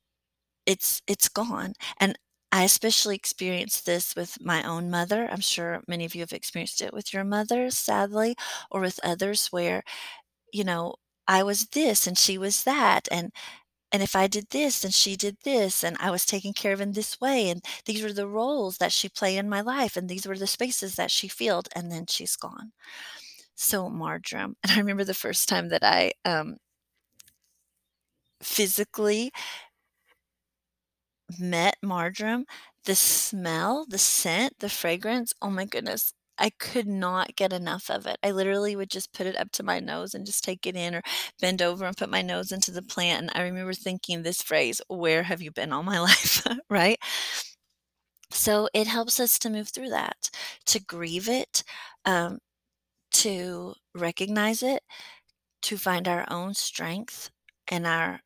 it's 0.66 1.02
it's 1.06 1.28
gone. 1.28 1.74
And 2.00 2.18
I 2.52 2.64
especially 2.64 3.16
experienced 3.16 3.86
this 3.86 4.14
with 4.16 4.38
my 4.40 4.62
own 4.64 4.90
mother. 4.90 5.28
I'm 5.30 5.40
sure 5.40 5.82
many 5.88 6.04
of 6.04 6.14
you 6.14 6.20
have 6.22 6.32
experienced 6.32 6.80
it 6.82 6.92
with 6.94 7.12
your 7.12 7.24
mother, 7.24 7.70
sadly, 7.70 8.36
or 8.70 8.80
with 8.80 9.00
others 9.04 9.48
where, 9.48 9.82
you 10.52 10.64
know, 10.64 10.94
I 11.28 11.42
was 11.42 11.66
this 11.68 12.06
and 12.06 12.16
she 12.18 12.38
was 12.38 12.64
that, 12.64 13.08
and 13.10 13.32
and 13.92 14.02
if 14.02 14.16
I 14.16 14.26
did 14.28 14.48
this 14.50 14.84
and 14.84 14.94
she 14.94 15.16
did 15.16 15.38
this, 15.44 15.84
and 15.84 15.96
I 16.00 16.10
was 16.10 16.26
taken 16.26 16.52
care 16.54 16.72
of 16.74 16.80
in 16.82 16.92
this 16.92 17.20
way, 17.20 17.50
and 17.50 17.64
these 17.86 18.02
were 18.02 18.12
the 18.12 18.28
roles 18.28 18.78
that 18.78 18.92
she 18.92 19.08
played 19.08 19.38
in 19.38 19.48
my 19.50 19.60
life, 19.62 19.96
and 19.96 20.08
these 20.08 20.26
were 20.26 20.38
the 20.38 20.46
spaces 20.48 20.96
that 20.96 21.10
she 21.12 21.28
filled, 21.28 21.68
and 21.76 21.92
then 21.92 22.06
she's 22.08 22.36
gone 22.36 22.72
so 23.56 23.90
marjoram. 23.90 24.56
And 24.62 24.72
I 24.72 24.78
remember 24.78 25.04
the 25.04 25.14
first 25.14 25.48
time 25.48 25.68
that 25.70 25.82
I 25.84 26.12
um, 26.24 26.58
physically 28.42 29.32
met 31.38 31.76
marjoram, 31.82 32.44
the 32.84 32.94
smell, 32.94 33.84
the 33.88 33.98
scent, 33.98 34.54
the 34.60 34.68
fragrance, 34.68 35.32
oh 35.42 35.50
my 35.50 35.64
goodness, 35.64 36.12
I 36.38 36.50
could 36.50 36.86
not 36.86 37.34
get 37.34 37.52
enough 37.52 37.90
of 37.90 38.06
it. 38.06 38.18
I 38.22 38.30
literally 38.30 38.76
would 38.76 38.90
just 38.90 39.12
put 39.14 39.26
it 39.26 39.36
up 39.38 39.50
to 39.52 39.62
my 39.62 39.80
nose 39.80 40.14
and 40.14 40.26
just 40.26 40.44
take 40.44 40.66
it 40.66 40.76
in 40.76 40.94
or 40.94 41.02
bend 41.40 41.62
over 41.62 41.86
and 41.86 41.96
put 41.96 42.10
my 42.10 42.20
nose 42.22 42.52
into 42.52 42.70
the 42.70 42.82
plant. 42.82 43.22
And 43.22 43.30
I 43.34 43.42
remember 43.42 43.72
thinking 43.72 44.22
this 44.22 44.42
phrase, 44.42 44.80
Where 44.88 45.22
have 45.22 45.40
you 45.40 45.50
been 45.50 45.72
all 45.72 45.82
my 45.82 45.98
life? 46.00 46.46
right? 46.68 46.98
So 48.30 48.68
it 48.74 48.86
helps 48.86 49.20
us 49.20 49.38
to 49.40 49.50
move 49.50 49.68
through 49.68 49.90
that, 49.90 50.30
to 50.66 50.80
grieve 50.80 51.28
it, 51.28 51.62
um, 52.04 52.38
to 53.22 53.74
recognize 53.94 54.62
it, 54.62 54.82
to 55.62 55.78
find 55.78 56.08
our 56.08 56.26
own 56.30 56.54
strength 56.54 57.30
and 57.68 57.86
our 57.86 58.20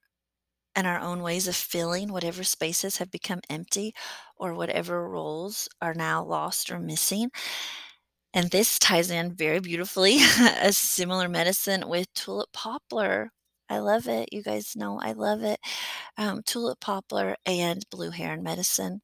and 0.76 0.87
our 0.87 1.00
own 1.00 1.23
ways 1.23 1.49
of 1.49 1.56
filling 1.56 2.12
whatever 2.12 2.44
spaces 2.44 2.99
have 2.99 3.11
become 3.11 3.40
empty 3.50 3.94
or 4.37 4.54
whatever 4.54 5.09
roles 5.09 5.68
are 5.82 5.94
now 5.94 6.25
lost 6.25 6.70
or 6.70 6.78
missing. 6.80 7.30
And 8.35 8.50
this 8.50 8.78
ties 8.78 9.11
in 9.11 9.35
very 9.37 9.61
beautifully 9.61 10.18
a 10.61 10.73
similar 10.73 11.28
medicine 11.28 11.88
with 11.88 12.12
tulip 12.14 12.52
poplar. 12.52 13.30
I 13.68 13.78
love 13.78 14.09
it. 14.09 14.32
You 14.32 14.42
guys 14.42 14.75
know 14.76 14.99
I 15.00 15.12
love 15.12 15.42
it. 15.44 15.61
Um, 16.16 16.42
tulip 16.44 16.80
poplar 16.80 17.37
and 17.47 17.85
blue 17.90 18.11
heron 18.11 18.42
medicine. 18.42 19.02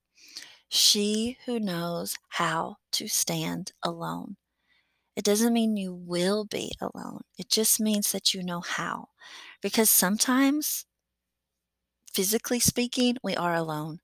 She 0.69 1.38
who 1.47 1.61
knows 1.61 2.16
how 2.31 2.76
to 2.93 3.09
stand 3.09 3.73
alone. 3.83 4.37
It 5.16 5.25
doesn't 5.25 5.52
mean 5.54 5.76
you 5.76 5.94
will 5.94 6.44
be 6.44 6.73
alone. 6.80 7.23
It 7.38 7.49
just 7.49 7.80
means 7.80 8.12
that 8.12 8.35
you 8.35 8.42
know 8.44 8.61
how. 8.61 9.08
Because 9.62 9.90
sometimes, 9.90 10.87
physically 12.12 12.61
speaking, 12.61 13.16
we 13.23 13.37
are 13.37 13.54
alone. 13.54 14.00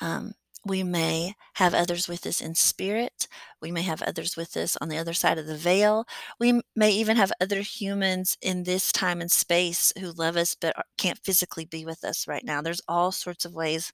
Um, 0.00 0.34
we 0.66 0.82
may 0.84 1.34
have 1.54 1.74
others 1.74 2.08
with 2.08 2.26
us 2.26 2.40
in 2.40 2.54
spirit. 2.54 3.28
We 3.62 3.72
may 3.72 3.82
have 3.82 4.02
others 4.02 4.36
with 4.36 4.56
us 4.56 4.76
on 4.80 4.88
the 4.88 4.98
other 4.98 5.14
side 5.14 5.38
of 5.38 5.46
the 5.46 5.56
veil. 5.56 6.06
We 6.40 6.62
may 6.76 6.90
even 6.92 7.16
have 7.16 7.32
other 7.40 7.62
humans 7.62 8.36
in 8.42 8.64
this 8.64 8.92
time 8.92 9.20
and 9.20 9.30
space 9.30 9.92
who 10.00 10.12
love 10.12 10.36
us 10.36 10.56
but 10.60 10.76
can't 10.98 11.20
physically 11.24 11.66
be 11.66 11.84
with 11.86 12.04
us 12.04 12.28
right 12.28 12.44
now. 12.44 12.62
There's 12.62 12.82
all 12.88 13.12
sorts 13.12 13.44
of 13.44 13.54
ways 13.54 13.92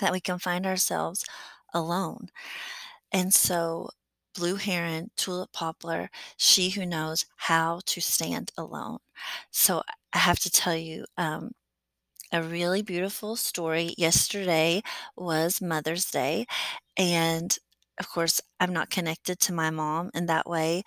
that 0.00 0.12
we 0.12 0.20
can 0.20 0.38
find 0.38 0.66
ourselves 0.66 1.24
alone. 1.74 2.28
And 3.12 3.34
so 3.34 3.90
blue 4.34 4.56
heron, 4.56 5.10
tulip 5.16 5.52
poplar, 5.52 6.10
she 6.36 6.70
who 6.70 6.86
knows 6.86 7.26
how 7.36 7.80
to 7.86 8.00
stand 8.00 8.52
alone. 8.56 8.98
So 9.50 9.82
I 10.12 10.18
have 10.18 10.38
to 10.40 10.50
tell 10.50 10.76
you 10.76 11.04
um, 11.16 11.52
a 12.32 12.42
really 12.42 12.82
beautiful 12.82 13.36
story. 13.36 13.94
Yesterday 13.98 14.82
was 15.16 15.60
Mother's 15.60 16.10
Day, 16.10 16.46
and 16.96 17.56
of 17.98 18.08
course, 18.08 18.40
I'm 18.60 18.72
not 18.72 18.90
connected 18.90 19.38
to 19.40 19.52
my 19.52 19.70
mom 19.70 20.10
in 20.14 20.26
that 20.26 20.48
way. 20.48 20.82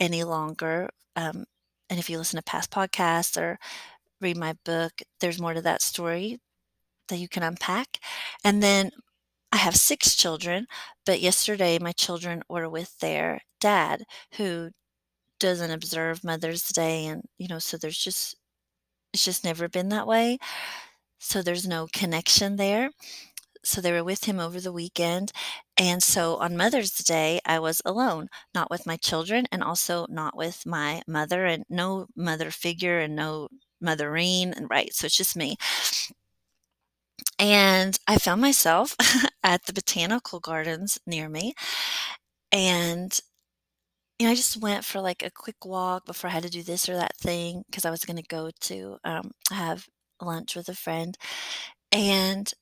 any 0.00 0.24
longer. 0.24 0.90
Um, 1.16 1.44
and 1.90 1.98
if 1.98 2.10
you 2.10 2.18
listen 2.18 2.38
to 2.38 2.42
past 2.44 2.70
podcasts 2.70 3.40
or 3.40 3.58
read 4.20 4.36
my 4.36 4.54
book, 4.64 5.02
there's 5.20 5.40
more 5.40 5.54
to 5.54 5.62
that 5.62 5.82
story 5.82 6.40
that 7.08 7.18
you 7.18 7.28
can 7.28 7.42
unpack. 7.42 7.98
And 8.44 8.62
then 8.62 8.90
I 9.52 9.56
have 9.58 9.76
six 9.76 10.14
children, 10.14 10.66
but 11.06 11.20
yesterday 11.20 11.78
my 11.78 11.92
children 11.92 12.42
were 12.48 12.68
with 12.68 12.98
their 12.98 13.40
dad 13.60 14.04
who 14.36 14.70
doesn't 15.40 15.70
observe 15.70 16.24
Mother's 16.24 16.68
Day. 16.68 17.06
And, 17.06 17.22
you 17.38 17.48
know, 17.48 17.58
so 17.58 17.76
there's 17.76 17.98
just, 17.98 18.36
it's 19.12 19.24
just 19.24 19.44
never 19.44 19.68
been 19.68 19.88
that 19.90 20.06
way. 20.06 20.38
So 21.18 21.42
there's 21.42 21.66
no 21.66 21.88
connection 21.92 22.56
there. 22.56 22.90
So 23.64 23.80
they 23.80 23.92
were 23.92 24.04
with 24.04 24.24
him 24.24 24.40
over 24.40 24.60
the 24.60 24.72
weekend. 24.72 25.32
And 25.78 26.02
so 26.02 26.36
on 26.36 26.56
Mother's 26.56 26.92
Day, 26.92 27.40
I 27.44 27.58
was 27.58 27.82
alone, 27.84 28.28
not 28.54 28.70
with 28.70 28.86
my 28.86 28.96
children 28.96 29.46
and 29.52 29.62
also 29.62 30.06
not 30.08 30.36
with 30.36 30.64
my 30.66 31.02
mother 31.08 31.46
and 31.46 31.64
no 31.68 32.06
mother 32.16 32.50
figure 32.50 33.00
and 33.00 33.16
no 33.16 33.48
mothering. 33.80 34.52
And 34.54 34.68
right. 34.70 34.94
So 34.94 35.06
it's 35.06 35.16
just 35.16 35.36
me. 35.36 35.56
And 37.38 37.98
I 38.06 38.18
found 38.18 38.40
myself 38.40 38.96
at 39.44 39.64
the 39.66 39.72
botanical 39.72 40.40
gardens 40.40 40.98
near 41.06 41.28
me. 41.28 41.54
And 42.52 43.18
you 44.18 44.26
know, 44.26 44.32
I 44.32 44.34
just 44.34 44.60
went 44.60 44.84
for 44.84 45.00
like 45.00 45.22
a 45.22 45.30
quick 45.30 45.64
walk 45.64 46.04
before 46.04 46.28
I 46.28 46.32
had 46.32 46.42
to 46.42 46.50
do 46.50 46.62
this 46.62 46.88
or 46.88 46.96
that 46.96 47.16
thing 47.16 47.62
because 47.70 47.84
I 47.84 47.90
was 47.90 48.04
going 48.04 48.16
to 48.16 48.22
go 48.24 48.50
to 48.62 48.96
um, 49.04 49.30
have 49.52 49.86
lunch 50.20 50.56
with 50.56 50.68
a 50.68 50.74
friend. 50.74 51.16
And 51.92 52.52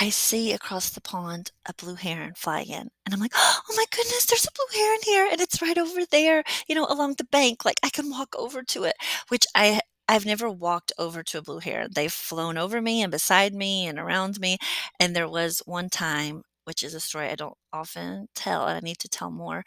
I 0.00 0.08
see 0.10 0.52
across 0.52 0.90
the 0.90 1.02
pond 1.02 1.52
a 1.66 1.74
blue 1.74 1.96
heron 1.96 2.34
fly 2.34 2.62
in. 2.62 2.88
And 3.04 3.14
I'm 3.14 3.20
like, 3.20 3.32
oh 3.36 3.60
my 3.76 3.84
goodness, 3.90 4.26
there's 4.26 4.46
a 4.46 4.50
blue 4.54 4.80
heron 4.80 5.00
here. 5.04 5.28
And 5.30 5.40
it's 5.40 5.62
right 5.62 5.78
over 5.78 6.00
there, 6.10 6.44
you 6.68 6.74
know, 6.74 6.86
along 6.88 7.16
the 7.18 7.24
bank. 7.24 7.64
Like 7.64 7.80
I 7.82 7.90
can 7.90 8.10
walk 8.10 8.34
over 8.36 8.62
to 8.62 8.84
it, 8.84 8.94
which 9.28 9.44
I 9.54 9.80
I've 10.12 10.26
never 10.26 10.50
walked 10.50 10.92
over 10.98 11.22
to 11.24 11.38
a 11.38 11.42
blue 11.42 11.58
heron. 11.60 11.90
They've 11.94 12.12
flown 12.12 12.58
over 12.58 12.82
me 12.82 13.02
and 13.02 13.10
beside 13.10 13.54
me 13.54 13.86
and 13.86 13.98
around 13.98 14.38
me. 14.40 14.58
And 15.00 15.16
there 15.16 15.28
was 15.28 15.62
one 15.66 15.88
time, 15.90 16.42
which 16.64 16.82
is 16.82 16.94
a 16.94 17.00
story 17.00 17.28
I 17.28 17.34
don't 17.36 17.56
often 17.72 18.28
tell, 18.34 18.66
and 18.66 18.76
I 18.76 18.80
need 18.80 18.98
to 19.00 19.08
tell 19.08 19.30
more. 19.30 19.64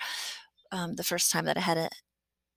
Um, 0.71 0.95
the 0.95 1.03
first 1.03 1.31
time 1.31 1.45
that 1.45 1.57
I 1.57 1.61
had 1.61 1.77
an 1.77 1.89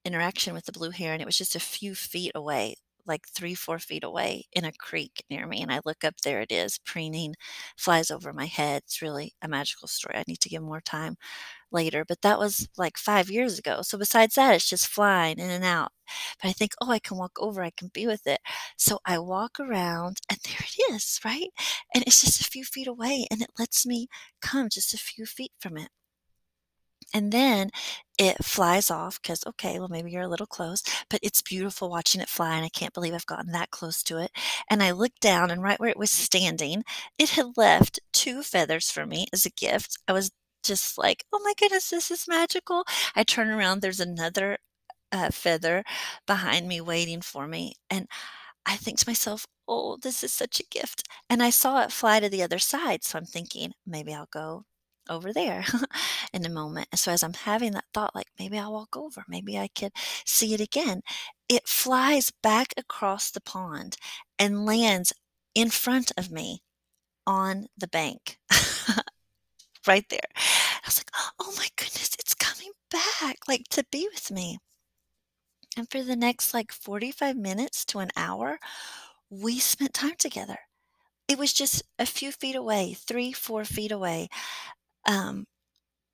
interaction 0.04 0.54
with 0.54 0.66
the 0.66 0.72
blue 0.72 0.90
heron, 0.90 1.20
it 1.20 1.26
was 1.26 1.38
just 1.38 1.56
a 1.56 1.60
few 1.60 1.94
feet 1.94 2.32
away, 2.34 2.76
like 3.06 3.28
three, 3.28 3.54
four 3.54 3.78
feet 3.80 4.04
away 4.04 4.44
in 4.52 4.64
a 4.64 4.72
creek 4.72 5.24
near 5.30 5.46
me. 5.46 5.62
And 5.62 5.72
I 5.72 5.80
look 5.84 6.04
up, 6.04 6.22
there 6.22 6.40
it 6.42 6.52
is, 6.52 6.78
preening, 6.78 7.34
flies 7.76 8.10
over 8.10 8.32
my 8.32 8.46
head. 8.46 8.82
It's 8.86 9.02
really 9.02 9.34
a 9.42 9.48
magical 9.48 9.88
story. 9.88 10.16
I 10.16 10.24
need 10.28 10.40
to 10.40 10.50
give 10.50 10.62
more 10.62 10.82
time 10.82 11.16
later, 11.72 12.04
but 12.04 12.22
that 12.22 12.38
was 12.38 12.68
like 12.76 12.96
five 12.98 13.30
years 13.30 13.58
ago. 13.58 13.82
So 13.82 13.98
besides 13.98 14.34
that, 14.36 14.54
it's 14.54 14.68
just 14.68 14.88
flying 14.88 15.38
in 15.38 15.50
and 15.50 15.64
out. 15.64 15.92
But 16.42 16.48
I 16.48 16.52
think, 16.52 16.72
oh, 16.80 16.90
I 16.90 16.98
can 16.98 17.16
walk 17.18 17.32
over, 17.38 17.62
I 17.62 17.70
can 17.70 17.88
be 17.92 18.06
with 18.06 18.26
it. 18.26 18.40
So 18.76 19.00
I 19.04 19.18
walk 19.18 19.60
around 19.60 20.20
and 20.30 20.38
there 20.44 20.58
it 20.60 20.94
is, 20.94 21.20
right? 21.24 21.48
And 21.94 22.04
it's 22.06 22.22
just 22.22 22.40
a 22.40 22.44
few 22.50 22.64
feet 22.64 22.86
away 22.88 23.26
and 23.30 23.42
it 23.42 23.50
lets 23.58 23.86
me 23.86 24.08
come 24.40 24.68
just 24.70 24.94
a 24.94 24.98
few 24.98 25.26
feet 25.26 25.52
from 25.60 25.76
it. 25.76 25.90
And 27.14 27.32
then 27.32 27.70
it 28.18 28.44
flies 28.44 28.90
off 28.90 29.20
because, 29.22 29.42
okay, 29.46 29.78
well, 29.78 29.88
maybe 29.88 30.10
you're 30.10 30.22
a 30.22 30.28
little 30.28 30.46
close, 30.46 30.82
but 31.08 31.20
it's 31.22 31.40
beautiful 31.40 31.88
watching 31.88 32.20
it 32.20 32.28
fly. 32.28 32.56
And 32.56 32.64
I 32.64 32.68
can't 32.68 32.92
believe 32.92 33.14
I've 33.14 33.26
gotten 33.26 33.52
that 33.52 33.70
close 33.70 34.02
to 34.04 34.18
it. 34.18 34.30
And 34.68 34.82
I 34.82 34.90
looked 34.90 35.20
down, 35.20 35.50
and 35.50 35.62
right 35.62 35.80
where 35.80 35.88
it 35.88 35.96
was 35.96 36.10
standing, 36.10 36.84
it 37.18 37.30
had 37.30 37.56
left 37.56 38.00
two 38.12 38.42
feathers 38.42 38.90
for 38.90 39.06
me 39.06 39.26
as 39.32 39.46
a 39.46 39.50
gift. 39.50 39.98
I 40.06 40.12
was 40.12 40.30
just 40.68 40.98
like, 40.98 41.24
oh 41.32 41.40
my 41.44 41.54
goodness, 41.58 41.90
this 41.90 42.10
is 42.10 42.26
magical. 42.28 42.84
I 43.16 43.24
turn 43.24 43.48
around, 43.50 43.80
there's 43.82 44.00
another 44.00 44.58
uh, 45.12 45.30
feather 45.30 45.84
behind 46.26 46.68
me 46.68 46.80
waiting 46.80 47.20
for 47.22 47.46
me. 47.48 47.74
And 47.90 48.08
I 48.66 48.76
think 48.76 48.98
to 49.00 49.08
myself, 49.08 49.46
oh, 49.68 49.98
this 50.02 50.24
is 50.24 50.32
such 50.32 50.60
a 50.60 50.66
gift. 50.70 51.04
And 51.30 51.42
I 51.42 51.50
saw 51.50 51.82
it 51.82 51.92
fly 51.92 52.20
to 52.20 52.28
the 52.28 52.42
other 52.42 52.58
side. 52.58 53.04
So 53.04 53.18
I'm 53.18 53.26
thinking, 53.26 53.72
maybe 53.86 54.14
I'll 54.14 54.28
go 54.32 54.64
over 55.08 55.32
there 55.32 55.64
in 56.32 56.44
a 56.46 56.50
moment. 56.50 56.88
And 56.92 56.98
so 56.98 57.12
as 57.12 57.22
I'm 57.22 57.34
having 57.34 57.72
that 57.72 57.84
thought, 57.94 58.14
like 58.14 58.28
maybe 58.38 58.58
I'll 58.58 58.72
walk 58.72 58.96
over, 58.96 59.24
maybe 59.28 59.58
I 59.58 59.68
could 59.68 59.92
see 60.26 60.54
it 60.54 60.60
again, 60.60 61.02
it 61.48 61.66
flies 61.68 62.32
back 62.42 62.74
across 62.76 63.30
the 63.30 63.40
pond 63.40 63.96
and 64.38 64.66
lands 64.66 65.12
in 65.54 65.70
front 65.70 66.12
of 66.16 66.30
me 66.30 66.60
on 67.26 67.66
the 67.76 67.88
bank. 67.88 68.38
Right 69.88 70.08
there. 70.10 70.20
I 70.36 70.80
was 70.86 70.98
like, 71.00 71.10
oh 71.40 71.52
my 71.56 71.68
goodness, 71.76 72.10
it's 72.18 72.34
coming 72.34 72.72
back, 72.90 73.38
like 73.48 73.64
to 73.70 73.84
be 73.90 74.08
with 74.12 74.30
me. 74.30 74.58
And 75.76 75.90
for 75.90 76.02
the 76.02 76.16
next 76.16 76.52
like 76.54 76.72
45 76.72 77.36
minutes 77.36 77.84
to 77.86 78.00
an 78.00 78.10
hour, 78.16 78.58
we 79.30 79.58
spent 79.60 79.94
time 79.94 80.16
together. 80.18 80.58
It 81.28 81.38
was 81.38 81.52
just 81.52 81.82
a 81.98 82.06
few 82.06 82.32
feet 82.32 82.56
away, 82.56 82.94
three, 82.94 83.32
four 83.32 83.64
feet 83.64 83.92
away, 83.92 84.28
um, 85.06 85.46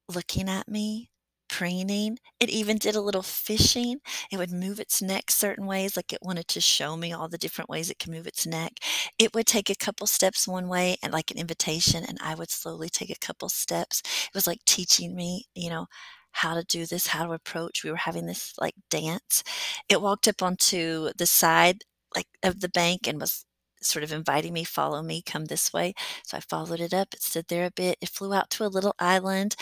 looking 0.08 0.48
at 0.48 0.68
me, 0.68 1.10
preening. 1.48 2.18
It 2.40 2.50
even 2.50 2.78
did 2.78 2.94
a 2.94 3.00
little 3.00 3.22
fishing. 3.22 4.00
It 4.30 4.36
would 4.38 4.50
move 4.52 4.80
its 4.80 5.00
neck 5.02 5.30
certain 5.30 5.66
ways, 5.66 5.96
like 5.96 6.12
it 6.12 6.22
wanted 6.22 6.48
to 6.48 6.60
show 6.60 6.96
me 6.96 7.12
all 7.12 7.28
the 7.28 7.38
different 7.38 7.70
ways 7.70 7.90
it 7.90 7.98
can 7.98 8.12
move 8.12 8.26
its 8.26 8.46
neck. 8.46 8.78
It 9.18 9.34
would 9.34 9.46
take 9.46 9.70
a 9.70 9.74
couple 9.76 10.06
steps 10.06 10.46
one 10.48 10.68
way 10.68 10.96
and 11.02 11.12
like 11.12 11.30
an 11.30 11.38
invitation, 11.38 12.04
and 12.06 12.18
I 12.22 12.34
would 12.34 12.50
slowly 12.50 12.88
take 12.88 13.10
a 13.10 13.18
couple 13.26 13.48
steps. 13.48 14.00
It 14.04 14.34
was 14.34 14.46
like 14.46 14.64
teaching 14.64 15.14
me, 15.14 15.46
you 15.54 15.70
know, 15.70 15.86
how 16.32 16.54
to 16.54 16.64
do 16.64 16.86
this, 16.86 17.08
how 17.08 17.26
to 17.26 17.32
approach. 17.32 17.84
We 17.84 17.90
were 17.90 17.96
having 17.96 18.26
this 18.26 18.54
like 18.60 18.74
dance. 18.90 19.42
It 19.88 20.00
walked 20.02 20.28
up 20.28 20.42
onto 20.42 21.10
the 21.16 21.26
side 21.26 21.84
like 22.14 22.26
of 22.42 22.60
the 22.60 22.68
bank 22.68 23.06
and 23.08 23.20
was 23.20 23.44
sort 23.82 24.02
of 24.02 24.12
inviting 24.12 24.52
me, 24.52 24.64
follow 24.64 25.02
me, 25.02 25.22
come 25.22 25.44
this 25.46 25.72
way. 25.72 25.94
So 26.24 26.36
I 26.36 26.40
followed 26.40 26.80
it 26.80 26.94
up. 26.94 27.12
It 27.12 27.22
stood 27.22 27.46
there 27.48 27.66
a 27.66 27.70
bit. 27.70 27.98
It 28.00 28.08
flew 28.08 28.32
out 28.32 28.50
to 28.50 28.64
a 28.64 28.68
little 28.68 28.94
island, 28.98 29.56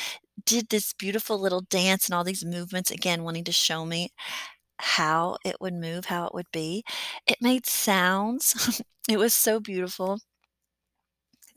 did 0.44 0.68
this 0.68 0.92
beautiful 0.94 1.38
little 1.38 1.62
dance 1.62 2.06
and 2.06 2.14
all 2.14 2.24
these 2.24 2.44
movements, 2.44 2.90
again, 2.90 3.24
wanting 3.24 3.44
to 3.44 3.52
show 3.52 3.84
me 3.84 4.10
how 4.78 5.36
it 5.44 5.56
would 5.60 5.74
move, 5.74 6.06
how 6.06 6.26
it 6.26 6.34
would 6.34 6.50
be. 6.52 6.84
It 7.26 7.38
made 7.40 7.66
sounds. 7.66 8.82
it 9.08 9.18
was 9.18 9.34
so 9.34 9.60
beautiful. 9.60 10.18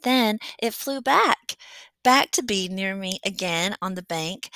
Then 0.04 0.40
it 0.62 0.74
flew 0.74 1.02
back, 1.02 1.56
back 2.04 2.32
to 2.32 2.44
be 2.44 2.68
near 2.70 2.96
me 2.96 3.20
again 3.26 3.76
on 3.82 3.96
the 3.96 4.04
bank. 4.04 4.50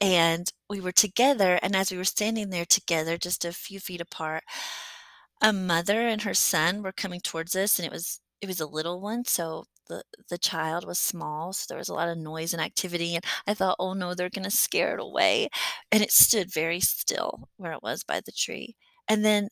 And 0.00 0.50
we 0.68 0.80
were 0.80 0.92
together. 0.92 1.58
And 1.62 1.74
as 1.76 1.90
we 1.90 1.96
were 1.96 2.04
standing 2.04 2.50
there 2.50 2.66
together, 2.66 3.16
just 3.18 3.44
a 3.44 3.52
few 3.52 3.80
feet 3.80 4.00
apart, 4.00 4.44
a 5.40 5.52
mother 5.52 6.00
and 6.08 6.22
her 6.22 6.34
son 6.34 6.82
were 6.82 6.92
coming 6.92 7.20
towards 7.20 7.54
us 7.56 7.78
and 7.78 7.86
it 7.86 7.92
was 7.92 8.20
it 8.40 8.46
was 8.46 8.60
a 8.60 8.66
little 8.66 9.00
one 9.00 9.24
so 9.24 9.64
the 9.88 10.02
the 10.30 10.38
child 10.38 10.86
was 10.86 10.98
small 10.98 11.52
so 11.52 11.66
there 11.68 11.78
was 11.78 11.88
a 11.88 11.94
lot 11.94 12.08
of 12.08 12.18
noise 12.18 12.52
and 12.52 12.62
activity 12.62 13.14
and 13.14 13.24
i 13.46 13.54
thought 13.54 13.76
oh 13.78 13.92
no 13.94 14.14
they're 14.14 14.30
going 14.30 14.44
to 14.44 14.50
scare 14.50 14.94
it 14.94 15.00
away 15.00 15.48
and 15.92 16.02
it 16.02 16.10
stood 16.12 16.52
very 16.52 16.80
still 16.80 17.48
where 17.56 17.72
it 17.72 17.82
was 17.82 18.02
by 18.04 18.20
the 18.24 18.32
tree 18.32 18.76
and 19.08 19.24
then 19.24 19.48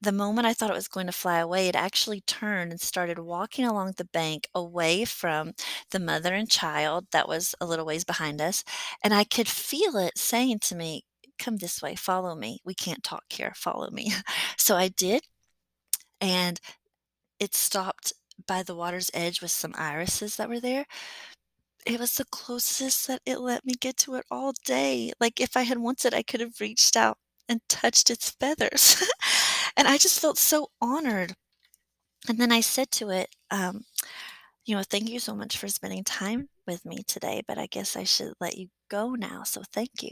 the 0.00 0.12
moment 0.12 0.46
I 0.46 0.54
thought 0.54 0.70
it 0.70 0.74
was 0.74 0.88
going 0.88 1.06
to 1.06 1.12
fly 1.12 1.38
away, 1.38 1.68
it 1.68 1.74
actually 1.76 2.20
turned 2.22 2.70
and 2.70 2.80
started 2.80 3.18
walking 3.18 3.64
along 3.64 3.94
the 3.96 4.04
bank 4.04 4.48
away 4.54 5.04
from 5.04 5.52
the 5.90 5.98
mother 5.98 6.34
and 6.34 6.48
child 6.48 7.06
that 7.12 7.28
was 7.28 7.54
a 7.60 7.66
little 7.66 7.84
ways 7.86 8.04
behind 8.04 8.40
us. 8.40 8.62
And 9.02 9.12
I 9.12 9.24
could 9.24 9.48
feel 9.48 9.96
it 9.96 10.16
saying 10.16 10.60
to 10.60 10.76
me, 10.76 11.02
come 11.38 11.56
this 11.56 11.82
way, 11.82 11.94
follow 11.96 12.34
me. 12.36 12.60
We 12.64 12.74
can't 12.74 13.02
talk 13.02 13.24
here, 13.30 13.52
follow 13.56 13.90
me. 13.90 14.12
So 14.56 14.76
I 14.76 14.88
did. 14.88 15.22
And 16.20 16.60
it 17.40 17.54
stopped 17.54 18.12
by 18.46 18.62
the 18.62 18.74
water's 18.74 19.10
edge 19.14 19.40
with 19.42 19.50
some 19.50 19.74
irises 19.76 20.36
that 20.36 20.48
were 20.48 20.60
there. 20.60 20.86
It 21.86 21.98
was 22.00 22.14
the 22.14 22.24
closest 22.26 23.06
that 23.06 23.22
it 23.26 23.40
let 23.40 23.64
me 23.64 23.74
get 23.74 23.96
to 23.98 24.14
it 24.16 24.26
all 24.30 24.52
day. 24.64 25.12
Like 25.20 25.40
if 25.40 25.56
I 25.56 25.62
had 25.62 25.78
wanted, 25.78 26.14
I 26.14 26.22
could 26.22 26.40
have 26.40 26.60
reached 26.60 26.96
out 26.96 27.18
and 27.48 27.60
touched 27.68 28.10
its 28.10 28.30
feathers. 28.30 29.02
and 29.76 29.88
I 29.88 29.98
just 29.98 30.20
felt 30.20 30.38
so 30.38 30.68
honored. 30.80 31.34
And 32.28 32.38
then 32.38 32.52
I 32.52 32.60
said 32.60 32.90
to 32.92 33.10
it, 33.10 33.34
um, 33.50 33.84
you 34.66 34.76
know, 34.76 34.82
thank 34.82 35.08
you 35.10 35.20
so 35.20 35.34
much 35.34 35.56
for 35.58 35.68
spending 35.68 36.04
time 36.04 36.48
with 36.68 36.86
me 36.86 36.98
today, 37.06 37.42
but 37.48 37.58
I 37.58 37.66
guess 37.66 37.96
I 37.96 38.04
should 38.04 38.34
let 38.40 38.56
you 38.58 38.68
go 38.88 39.14
now. 39.14 39.42
So 39.42 39.62
thank 39.72 40.02
you. 40.02 40.10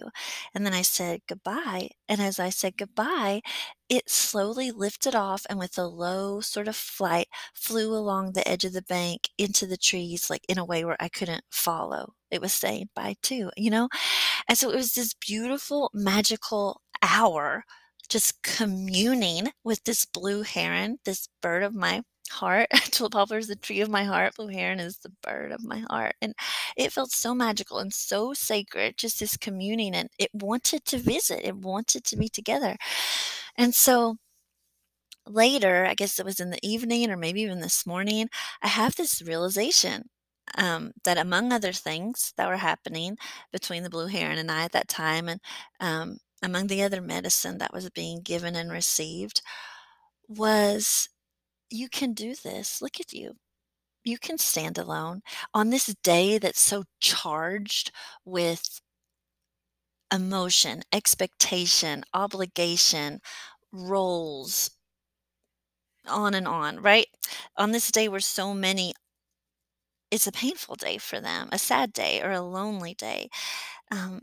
And 0.54 0.66
then 0.66 0.74
I 0.74 0.82
said 0.82 1.20
goodbye. 1.28 1.90
And 2.08 2.20
as 2.20 2.40
I 2.40 2.50
said 2.50 2.76
goodbye, 2.76 3.42
it 3.88 4.10
slowly 4.10 4.72
lifted 4.72 5.14
off 5.14 5.46
and 5.48 5.58
with 5.58 5.78
a 5.78 5.86
low 5.86 6.40
sort 6.40 6.68
of 6.68 6.76
flight 6.76 7.28
flew 7.54 7.94
along 7.94 8.32
the 8.32 8.46
edge 8.48 8.64
of 8.64 8.72
the 8.72 8.82
bank 8.82 9.28
into 9.38 9.66
the 9.66 9.76
trees, 9.76 10.28
like 10.28 10.44
in 10.48 10.58
a 10.58 10.64
way 10.64 10.84
where 10.84 10.96
I 11.00 11.08
couldn't 11.08 11.44
follow. 11.50 12.14
It 12.30 12.40
was 12.40 12.52
saying 12.52 12.88
bye 12.96 13.16
too, 13.22 13.50
you 13.56 13.70
know? 13.70 13.88
And 14.48 14.58
so 14.58 14.70
it 14.70 14.76
was 14.76 14.94
this 14.94 15.14
beautiful, 15.14 15.90
magical 15.94 16.80
hour 17.02 17.64
just 18.08 18.42
communing 18.42 19.48
with 19.64 19.84
this 19.84 20.04
blue 20.04 20.42
heron, 20.42 20.98
this 21.04 21.28
bird 21.42 21.62
of 21.62 21.74
my 21.74 22.02
heart. 22.28 22.68
Tulip 22.90 23.12
poplar 23.12 23.38
is 23.38 23.48
the 23.48 23.56
tree 23.56 23.80
of 23.80 23.88
my 23.90 24.04
heart. 24.04 24.36
Blue 24.36 24.48
heron 24.48 24.80
is 24.80 24.98
the 24.98 25.12
bird 25.22 25.52
of 25.52 25.64
my 25.64 25.84
heart. 25.90 26.14
And 26.20 26.34
it 26.76 26.92
felt 26.92 27.10
so 27.12 27.34
magical 27.34 27.78
and 27.78 27.92
so 27.92 28.32
sacred, 28.34 28.96
just 28.96 29.20
this 29.20 29.36
communing. 29.36 29.94
And 29.94 30.08
it 30.18 30.30
wanted 30.34 30.84
to 30.86 30.98
visit, 30.98 31.40
it 31.44 31.56
wanted 31.56 32.04
to 32.04 32.16
be 32.16 32.28
together. 32.28 32.76
And 33.56 33.74
so 33.74 34.16
later, 35.26 35.86
I 35.86 35.94
guess 35.94 36.18
it 36.18 36.26
was 36.26 36.40
in 36.40 36.50
the 36.50 36.58
evening 36.62 37.10
or 37.10 37.16
maybe 37.16 37.42
even 37.42 37.60
this 37.60 37.86
morning, 37.86 38.28
I 38.62 38.68
have 38.68 38.94
this 38.96 39.22
realization 39.22 40.08
um, 40.56 40.92
that 41.04 41.18
among 41.18 41.52
other 41.52 41.72
things 41.72 42.32
that 42.36 42.48
were 42.48 42.56
happening 42.56 43.16
between 43.52 43.82
the 43.82 43.90
blue 43.90 44.06
heron 44.06 44.38
and 44.38 44.50
I 44.50 44.64
at 44.64 44.72
that 44.72 44.88
time, 44.88 45.28
and 45.28 45.40
um, 45.80 46.18
among 46.42 46.68
the 46.68 46.82
other 46.82 47.00
medicine 47.00 47.58
that 47.58 47.72
was 47.72 47.90
being 47.90 48.20
given 48.22 48.54
and 48.54 48.70
received, 48.70 49.42
was 50.28 51.08
you 51.70 51.88
can 51.88 52.12
do 52.14 52.35
this. 52.35 52.81
Look 52.83 53.00
at 53.00 53.12
you. 53.12 53.37
You 54.05 54.18
can 54.18 54.38
stand 54.38 54.79
alone 54.79 55.22
on 55.55 55.70
this 55.70 55.87
day 56.02 56.38
that's 56.38 56.61
so 56.61 56.85
charged 57.00 57.92
with 58.24 58.81
emotion, 60.12 60.83
expectation, 60.92 62.02
obligation, 62.12 63.20
roles, 63.72 64.70
on 66.09 66.35
and 66.35 66.46
on, 66.48 66.81
right? 66.81 67.07
On 67.57 67.70
this 67.72 67.90
day 67.90 68.09
where 68.09 68.20
so 68.20 68.55
many 68.55 68.94
it's 70.11 70.26
a 70.26 70.33
painful 70.33 70.76
day 70.76 70.98
for 70.98 71.20
them, 71.20 71.48
a 71.52 71.59
sad 71.59 71.92
day 71.92 72.22
or 72.22 72.31
a 72.31 72.40
lonely 72.40 72.94
day. 72.94 73.29
Um, 73.90 74.22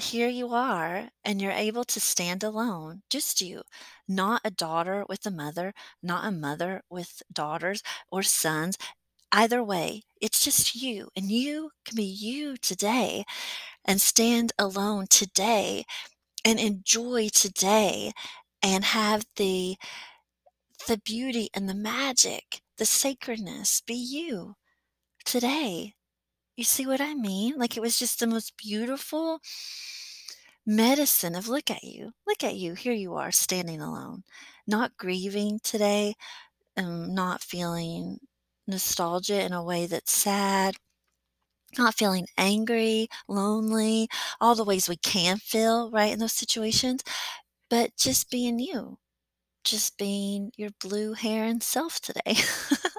here 0.00 0.28
you 0.28 0.48
are, 0.54 1.10
and 1.24 1.40
you're 1.40 1.52
able 1.52 1.84
to 1.84 2.00
stand 2.00 2.42
alone, 2.42 3.02
just 3.10 3.40
you, 3.40 3.62
not 4.08 4.40
a 4.44 4.50
daughter 4.50 5.04
with 5.08 5.26
a 5.26 5.30
mother, 5.30 5.72
not 6.02 6.26
a 6.26 6.30
mother 6.32 6.82
with 6.90 7.22
daughters 7.32 7.82
or 8.10 8.22
sons. 8.22 8.76
Either 9.32 9.62
way, 9.64 10.02
it's 10.20 10.44
just 10.44 10.74
you, 10.76 11.08
and 11.16 11.30
you 11.30 11.70
can 11.84 11.96
be 11.96 12.04
you 12.04 12.56
today 12.58 13.24
and 13.84 14.00
stand 14.00 14.52
alone 14.58 15.06
today 15.10 15.84
and 16.44 16.60
enjoy 16.60 17.28
today 17.30 18.12
and 18.62 18.84
have 18.84 19.24
the 19.36 19.76
the 20.88 20.98
beauty 20.98 21.48
and 21.54 21.68
the 21.68 21.74
magic, 21.74 22.60
the 22.76 22.84
sacredness 22.84 23.80
be 23.80 23.94
you 23.94 24.56
today. 25.24 25.94
You 26.60 26.64
see 26.64 26.86
what 26.86 27.00
I 27.00 27.14
mean? 27.14 27.56
Like 27.58 27.76
it 27.78 27.80
was 27.80 27.98
just 27.98 28.20
the 28.20 28.26
most 28.26 28.54
beautiful 28.58 29.40
medicine 30.66 31.34
of 31.34 31.48
look 31.48 31.70
at 31.70 31.82
you, 31.82 32.12
look 32.26 32.44
at 32.44 32.56
you, 32.56 32.74
here 32.74 32.92
you 32.92 33.14
are 33.14 33.30
standing 33.32 33.80
alone, 33.80 34.24
not 34.66 34.96
grieving 34.96 35.58
today, 35.62 36.14
um, 36.76 37.14
not 37.14 37.42
feeling 37.42 38.18
nostalgia 38.66 39.42
in 39.44 39.52
a 39.52 39.64
way 39.64 39.86
that's 39.86 40.12
sad, 40.12 40.76
not 41.78 41.94
feeling 41.96 42.26
angry, 42.36 43.08
lonely, 43.28 44.08
all 44.40 44.54
the 44.54 44.64
ways 44.64 44.88
we 44.88 44.96
can 44.96 45.38
feel, 45.38 45.90
right, 45.90 46.12
in 46.12 46.18
those 46.18 46.32
situations, 46.32 47.02
but 47.70 47.96
just 47.96 48.30
being 48.30 48.58
you, 48.58 48.98
just 49.64 49.98
being 49.98 50.52
your 50.56 50.70
blue 50.80 51.14
heron 51.14 51.60
self 51.60 52.00
today. 52.00 52.36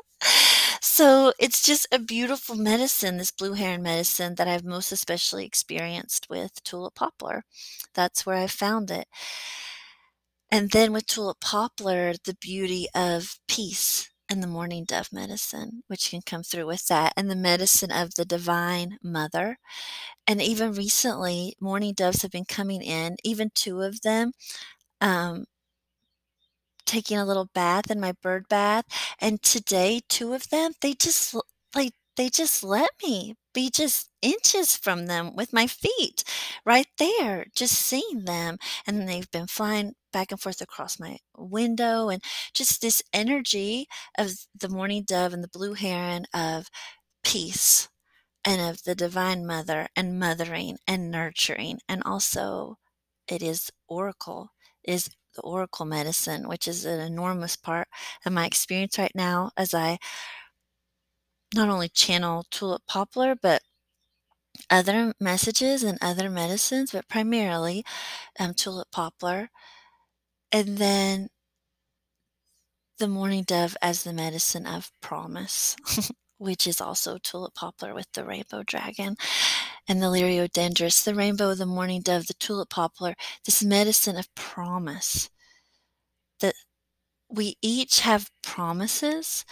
so 0.92 1.32
it's 1.40 1.62
just 1.62 1.88
a 1.92 2.00
beautiful 2.00 2.56
medicine, 2.56 3.18
this 3.18 3.32
blue 3.32 3.54
heron 3.54 3.82
medicine 3.84 4.36
that 4.36 4.48
I've 4.48 4.66
most 4.66 4.92
especially 4.92 5.46
experienced 5.46 6.28
with 6.30 6.62
tulip 6.64 6.96
poplar. 6.96 7.44
That's 7.94 8.26
where 8.26 8.36
I 8.38 8.48
found 8.48 8.92
it. 8.92 9.08
And 10.52 10.70
then 10.72 10.92
with 10.94 11.06
tulip 11.08 11.40
poplar, 11.40 12.14
the 12.24 12.36
beauty 12.36 12.88
of 12.94 13.40
peace 13.48 14.10
and 14.30 14.42
the 14.44 14.48
mourning 14.48 14.86
dove 14.86 15.12
medicine, 15.12 15.84
which 15.88 16.10
can 16.10 16.22
come 16.22 16.44
through 16.44 16.66
with 16.68 16.88
that, 16.88 17.14
and 17.18 17.30
the 17.30 17.36
medicine 17.36 17.92
of 17.92 18.14
the 18.16 18.26
divine 18.26 18.98
mother. 19.04 19.58
And 20.28 20.42
even 20.42 20.74
recently, 20.74 21.56
mourning 21.60 21.94
doves 21.96 22.22
have 22.24 22.32
been 22.32 22.46
coming 22.46 22.82
in, 22.84 23.18
even 23.24 23.52
two 23.56 23.82
of 23.82 24.02
them. 24.02 24.34
Um, 25.02 25.46
taking 26.86 27.18
a 27.18 27.26
little 27.26 27.50
bath 27.54 27.90
in 27.92 28.00
my 28.00 28.14
bird 28.22 28.48
bath, 28.50 28.86
and 29.20 29.42
today, 29.42 30.02
two 30.10 30.34
of 30.34 30.50
them, 30.50 30.74
they 30.82 30.94
just 30.94 31.36
like 31.76 31.94
they 32.18 32.30
just 32.30 32.64
let 32.64 32.92
me 33.04 33.36
be 33.54 33.70
just 33.70 34.10
inches 34.22 34.76
from 34.78 35.08
them 35.08 35.36
with 35.36 35.54
my 35.54 35.68
feet 35.68 36.24
right 36.66 36.88
there, 36.98 37.46
just 37.56 37.74
seeing 37.76 38.26
them. 38.26 38.58
And 38.88 39.08
they've 39.08 39.30
been 39.32 39.48
flying 39.48 39.94
back 40.14 40.32
and 40.32 40.40
forth 40.40 40.62
across 40.62 41.00
my 41.00 41.18
window, 41.38 42.10
and 42.10 42.24
just 42.54 42.82
this 42.82 43.02
energy 43.14 43.88
of 44.18 44.32
the 44.58 44.70
mourning 44.70 45.04
dove 45.04 45.34
and 45.34 45.44
the 45.44 45.48
blue 45.50 45.74
heron 45.74 46.26
of 46.34 46.70
peace 47.24 47.90
and 48.46 48.62
of 48.62 48.84
the 48.84 48.96
divine 48.96 49.46
mother 49.46 49.88
and 49.96 50.20
mothering 50.20 50.78
and 50.88 51.12
nurturing. 51.12 51.80
And 51.90 52.04
also, 52.06 52.78
it 53.28 53.42
is 53.44 53.72
oracle, 53.88 54.50
is 54.84 55.10
oracle 55.44 55.86
medicine, 55.86 56.48
which 56.48 56.68
is 56.68 56.86
an 56.86 57.00
enormous 57.00 57.56
part 57.56 57.88
of 58.26 58.34
my 58.34 58.46
experience 58.46 58.98
right 58.98 59.12
now 59.16 59.52
as 59.58 59.74
I 59.74 60.00
not 61.54 61.70
only 61.70 61.90
channel 61.90 62.46
tulip 62.50 62.84
poplar, 62.88 63.36
but 63.36 63.62
other 64.70 65.14
messages 65.20 65.84
and 65.84 65.98
other 66.02 66.30
medicines, 66.30 66.92
but 66.92 67.08
primarily 67.08 67.84
um, 68.40 68.54
tulip 68.54 68.92
poplar. 68.92 69.50
And 70.52 70.78
then 70.78 71.30
the 73.00 73.08
mourning 73.08 73.44
dove 73.44 73.76
as 73.82 74.04
the 74.04 74.14
medicine 74.14 74.66
of 74.66 74.92
promise, 75.02 75.76
which 76.38 76.68
is 76.68 76.80
also 76.82 77.18
tulip 77.18 77.54
poplar 77.56 77.94
with 77.94 78.08
the 78.14 78.24
rainbow 78.26 78.64
dragon 78.64 79.16
and 79.92 80.02
the 80.02 80.08
liriodendrus, 80.08 81.04
the 81.04 81.14
rainbow, 81.14 81.54
the 81.54 81.66
mourning 81.66 82.02
dove, 82.02 82.28
the 82.28 82.34
tulip 82.36 82.70
poplar, 82.70 83.14
this 83.46 83.62
medicine 83.62 84.16
of 84.18 84.34
promise. 84.36 85.30
That 86.40 86.56
we 87.30 87.58
each 87.62 88.00
have 88.00 88.32
promises 88.42 89.46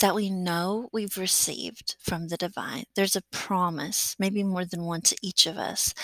that 0.00 0.16
we 0.16 0.30
know 0.30 0.88
we've 0.92 1.16
received 1.16 1.94
from 2.00 2.26
the 2.26 2.36
divine. 2.36 2.84
There's 2.96 3.14
a 3.14 3.22
promise, 3.30 4.16
maybe 4.18 4.42
more 4.42 4.64
than 4.64 4.84
one 4.84 5.02
to 5.02 5.16
each 5.22 5.46
of 5.46 5.56
us, 5.58 5.94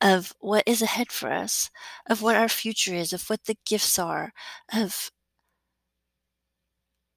of 0.00 0.32
what 0.38 0.62
is 0.64 0.80
ahead 0.80 1.10
for 1.10 1.32
us, 1.32 1.68
of 2.08 2.22
what 2.22 2.36
our 2.36 2.48
future 2.48 2.94
is, 2.94 3.12
of 3.12 3.28
what 3.28 3.46
the 3.46 3.56
gifts 3.66 3.98
are, 3.98 4.32
of 4.72 5.10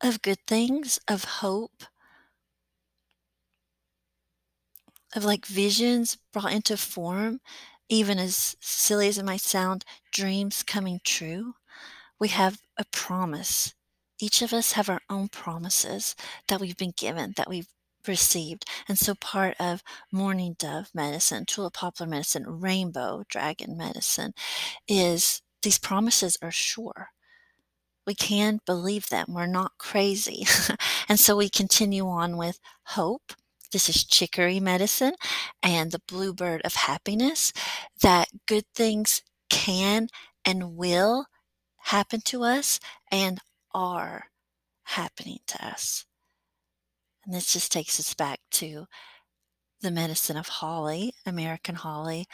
of 0.01 0.21
good 0.23 0.39
things, 0.47 0.99
of 1.07 1.23
hope, 1.25 1.83
of 5.15 5.23
like 5.23 5.45
visions 5.45 6.17
brought 6.34 6.51
into 6.51 6.78
form, 6.78 7.39
even 7.89 8.19
as 8.19 8.56
silly 8.60 9.08
as 9.08 9.17
it 9.17 9.25
might 9.25 9.41
sound, 9.41 9.86
dreams 10.12 10.63
coming 10.63 10.99
true. 11.04 11.54
We 12.19 12.30
have 12.30 12.60
a 12.78 12.86
promise. 12.91 13.73
Each 14.19 14.41
of 14.41 14.54
us 14.54 14.73
have 14.73 14.89
our 14.89 15.01
own 15.10 15.30
promises 15.30 16.15
that 16.47 16.60
we've 16.60 16.78
been 16.78 16.93
given, 16.95 17.34
that 17.38 17.49
we've 17.49 17.67
received. 18.08 18.65
And 18.88 18.97
so 18.97 19.15
part 19.15 19.56
of 19.60 19.84
mourning 20.12 20.56
dove 20.58 20.89
medicine, 20.93 21.45
tulip 21.45 21.73
poplar 21.73 22.08
medicine, 22.08 22.45
rainbow 22.47 23.23
dragon 23.28 23.78
medicine 23.78 24.34
is 24.88 25.41
these 25.63 25.80
promises 25.80 26.38
are 26.41 26.51
sure. 26.51 27.10
We 28.06 28.13
can 28.13 28.60
believe 28.65 29.10
them. 29.10 29.28
We're 29.30 29.47
not 29.47 29.73
crazy. 29.80 30.45
and 31.10 31.19
so 31.19 31.36
we 31.36 31.49
continue 31.49 32.08
on 32.08 32.38
with 32.38 32.60
hope 32.84 33.34
this 33.75 33.89
is 33.89 34.05
chicory 34.05 34.61
medicine 34.61 35.11
and 35.61 35.91
the 35.91 36.01
bluebird 36.07 36.61
of 36.61 36.75
happiness 36.75 37.51
that 38.01 38.29
good 38.45 38.63
things 38.73 39.21
can 39.49 40.07
and 40.45 40.77
will 40.77 41.25
happen 41.79 42.21
to 42.23 42.41
us 42.41 42.79
and 43.11 43.41
are 43.73 44.27
happening 44.83 45.39
to 45.45 45.67
us. 45.67 46.05
And 47.25 47.33
this 47.35 47.51
just 47.51 47.69
takes 47.69 47.99
us 47.99 48.13
back 48.13 48.39
to 48.51 48.85
the 49.81 49.91
medicine 49.91 50.38
of 50.38 50.47
holly, 50.47 51.11
American 51.25 51.75
holly, 51.75 52.27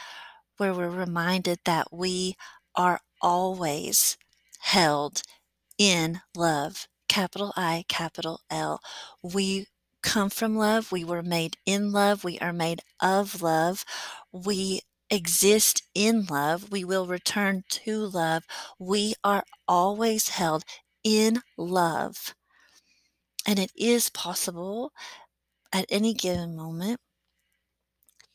where 0.58 0.76
we're 0.76 0.92
reminded 0.92 1.58
that 1.66 1.88
we 1.92 2.36
are 2.76 3.00
always 3.20 4.16
held 4.60 5.24
in 5.80 6.22
love. 6.38 6.88
Capital 7.10 7.52
I, 7.56 7.84
capital 7.90 8.42
L. 8.52 8.80
We 9.24 9.66
come 10.02 10.30
from 10.30 10.56
love. 10.58 10.92
We 10.92 11.04
were 11.04 11.24
made 11.24 11.58
in 11.66 11.92
love. 11.92 12.24
We 12.24 12.40
are 12.40 12.54
made 12.54 12.82
of 13.00 13.42
love. 13.42 13.86
We 14.32 14.82
exist 15.10 15.84
in 15.94 16.26
love. 16.26 16.72
We 16.72 16.84
will 16.84 17.06
return 17.06 17.64
to 17.70 18.06
love. 18.06 18.44
We 18.80 19.14
are 19.24 19.44
always 19.68 20.30
held 20.30 20.64
in 21.04 21.42
love. 21.58 22.36
And 23.46 23.60
it 23.60 23.72
is 23.76 24.10
possible 24.10 24.92
at 25.74 25.86
any 25.90 26.14
given 26.14 26.56
moment 26.56 27.00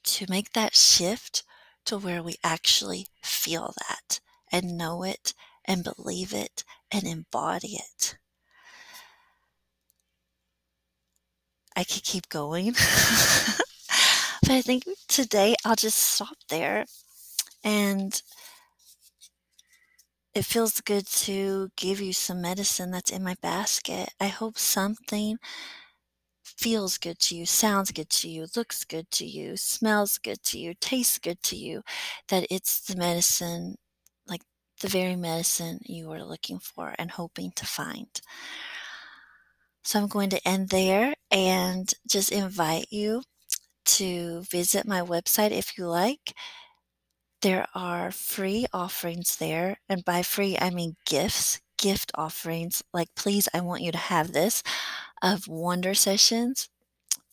to 0.05 0.27
make 0.29 0.53
that 0.53 0.75
shift 0.75 1.43
to 1.85 1.99
where 1.99 2.23
we 2.23 2.37
actually 2.43 3.09
feel 3.23 3.75
that 3.89 4.21
and 4.51 4.77
know 4.79 5.03
it 5.03 5.35
and 5.65 5.85
believe 5.85 6.33
it 6.33 6.65
and 6.91 7.05
embody 7.07 7.77
it. 7.77 8.17
I 11.77 11.85
could 11.85 12.03
keep 12.03 12.29
going. 12.29 12.73
but 14.43 14.51
I 14.51 14.63
think 14.63 14.85
today 15.09 15.55
I'll 15.65 15.77
just 15.77 15.99
stop 15.99 16.37
there. 16.49 16.87
And 17.63 18.21
it 20.35 20.45
feels 20.45 20.81
good 20.81 21.07
to 21.07 21.71
give 21.77 22.01
you 22.01 22.13
some 22.13 22.41
medicine 22.43 22.91
that's 22.91 23.11
in 23.11 23.23
my 23.23 23.37
basket. 23.43 24.11
I 24.21 24.29
hope 24.29 24.59
something 24.59 25.39
feels 26.45 26.97
good 26.99 27.19
to 27.19 27.37
you, 27.37 27.45
sounds 27.47 27.91
good 27.91 28.09
to 28.11 28.29
you, 28.29 28.47
looks 28.57 28.85
good 28.85 29.11
to 29.11 29.27
you, 29.27 29.57
smells 29.57 30.19
good 30.19 30.43
to 30.45 30.59
you, 30.59 30.75
tastes 30.81 31.19
good 31.19 31.43
to 31.43 31.57
you, 31.57 31.83
that 32.29 32.47
it's 32.51 32.81
the 32.81 32.97
medicine, 32.97 33.77
like 34.27 34.43
the 34.81 34.89
very 34.89 35.17
medicine 35.17 35.81
you 35.85 36.09
were 36.09 36.23
looking 36.23 36.59
for 36.59 36.95
and 36.99 37.11
hoping 37.11 37.51
to 37.57 37.67
find. 37.67 38.21
So 39.87 40.01
I'm 40.01 40.09
going 40.09 40.31
to 40.31 40.49
end 40.49 40.71
there 40.71 41.15
and 41.31 41.95
just 42.09 42.33
invite 42.33 42.89
you 42.91 43.23
to 43.85 44.43
visit 44.51 44.85
my 44.85 45.01
website 45.01 45.53
if 45.53 45.79
you 45.79 45.87
like. 45.87 46.35
There 47.41 47.67
are 47.73 48.11
free 48.11 48.67
offerings 48.73 49.37
there, 49.37 49.79
and 49.89 50.05
by 50.05 50.25
free, 50.25 50.59
I 50.61 50.71
mean 50.71 50.97
gifts, 51.07 51.61
gift 51.79 52.11
offerings. 52.17 52.83
Like, 52.93 53.15
please, 53.15 53.49
I 53.55 53.61
want 53.61 53.83
you 53.83 53.93
to 53.93 53.99
have 53.99 54.33
this 54.33 54.65
of 55.23 55.47
wonder 55.47 55.95
sessions. 55.95 56.69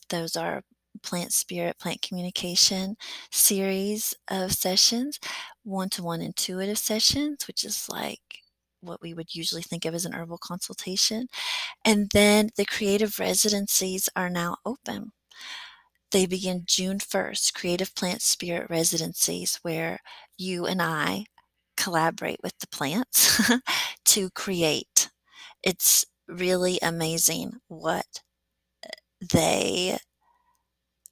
Those 0.09 0.35
are 0.37 0.61
plant 1.01 1.33
spirit, 1.33 1.79
plant 1.79 2.03
communication 2.03 2.97
series 3.31 4.13
of 4.27 4.53
sessions, 4.53 5.19
one 5.63 5.89
to 5.89 6.03
one 6.03 6.21
intuitive 6.21 6.77
sessions, 6.77 7.47
which 7.47 7.63
is 7.63 7.89
like 7.89 8.42
what 8.83 9.01
we 9.01 9.13
would 9.13 9.35
usually 9.35 9.61
think 9.63 9.85
of 9.85 9.95
as 9.95 10.05
an 10.05 10.13
herbal 10.13 10.39
consultation. 10.39 11.27
And 11.85 12.09
then 12.13 12.49
the 12.57 12.65
creative 12.65 13.19
residencies 13.19 14.09
are 14.15 14.29
now 14.29 14.57
open. 14.65 15.11
They 16.11 16.25
begin 16.25 16.63
June 16.65 16.99
1st, 16.99 17.51
Creative 17.51 17.93
Plant 17.95 18.21
Spirit 18.21 18.69
Residencies, 18.69 19.59
where 19.63 19.99
you 20.37 20.65
and 20.65 20.81
I 20.81 21.25
collaborate 21.75 22.39
with 22.43 22.57
the 22.59 22.67
plants 22.67 23.41
to 24.05 24.29
create. 24.31 25.09
It's 25.63 26.05
really 26.27 26.79
amazing 26.81 27.59
what 27.67 28.21
they 29.31 29.97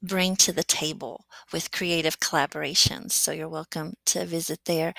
bring 0.02 0.34
to 0.36 0.52
the 0.52 0.64
table 0.64 1.24
with 1.52 1.70
creative 1.70 2.18
collaborations. 2.18 3.12
So 3.12 3.30
you're 3.32 3.48
welcome 3.48 3.94
to 4.06 4.24
visit 4.26 4.60
there. 4.66 4.94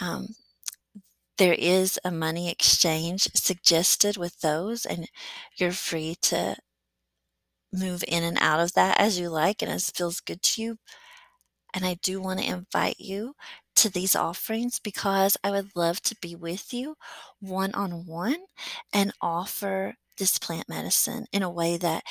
Um, 0.00 0.28
there 1.38 1.54
is 1.54 1.98
a 2.04 2.10
money 2.10 2.50
exchange 2.50 3.28
suggested 3.34 4.16
with 4.16 4.40
those, 4.40 4.86
and 4.86 5.08
you're 5.58 5.72
free 5.72 6.16
to 6.22 6.56
move 7.72 8.04
in 8.06 8.22
and 8.22 8.38
out 8.40 8.60
of 8.60 8.72
that 8.74 8.98
as 9.00 9.18
you 9.18 9.28
like 9.28 9.62
and 9.62 9.70
as 9.70 9.90
feels 9.90 10.20
good 10.20 10.42
to 10.42 10.62
you. 10.62 10.78
And 11.74 11.84
I 11.86 11.94
do 11.94 12.20
want 12.20 12.40
to 12.40 12.46
invite 12.46 13.00
you 13.00 13.34
to 13.76 13.90
these 13.90 14.16
offerings 14.16 14.78
because 14.78 15.36
I 15.44 15.50
would 15.50 15.70
love 15.76 16.02
to 16.02 16.16
be 16.20 16.34
with 16.36 16.72
you 16.74 16.96
one 17.40 17.74
on 17.74 18.06
one 18.06 18.36
and 18.92 19.12
offer 19.20 19.96
this 20.18 20.38
plant 20.38 20.68
medicine 20.68 21.26
in 21.32 21.42
a 21.42 21.50
way 21.50 21.78
that 21.78 22.04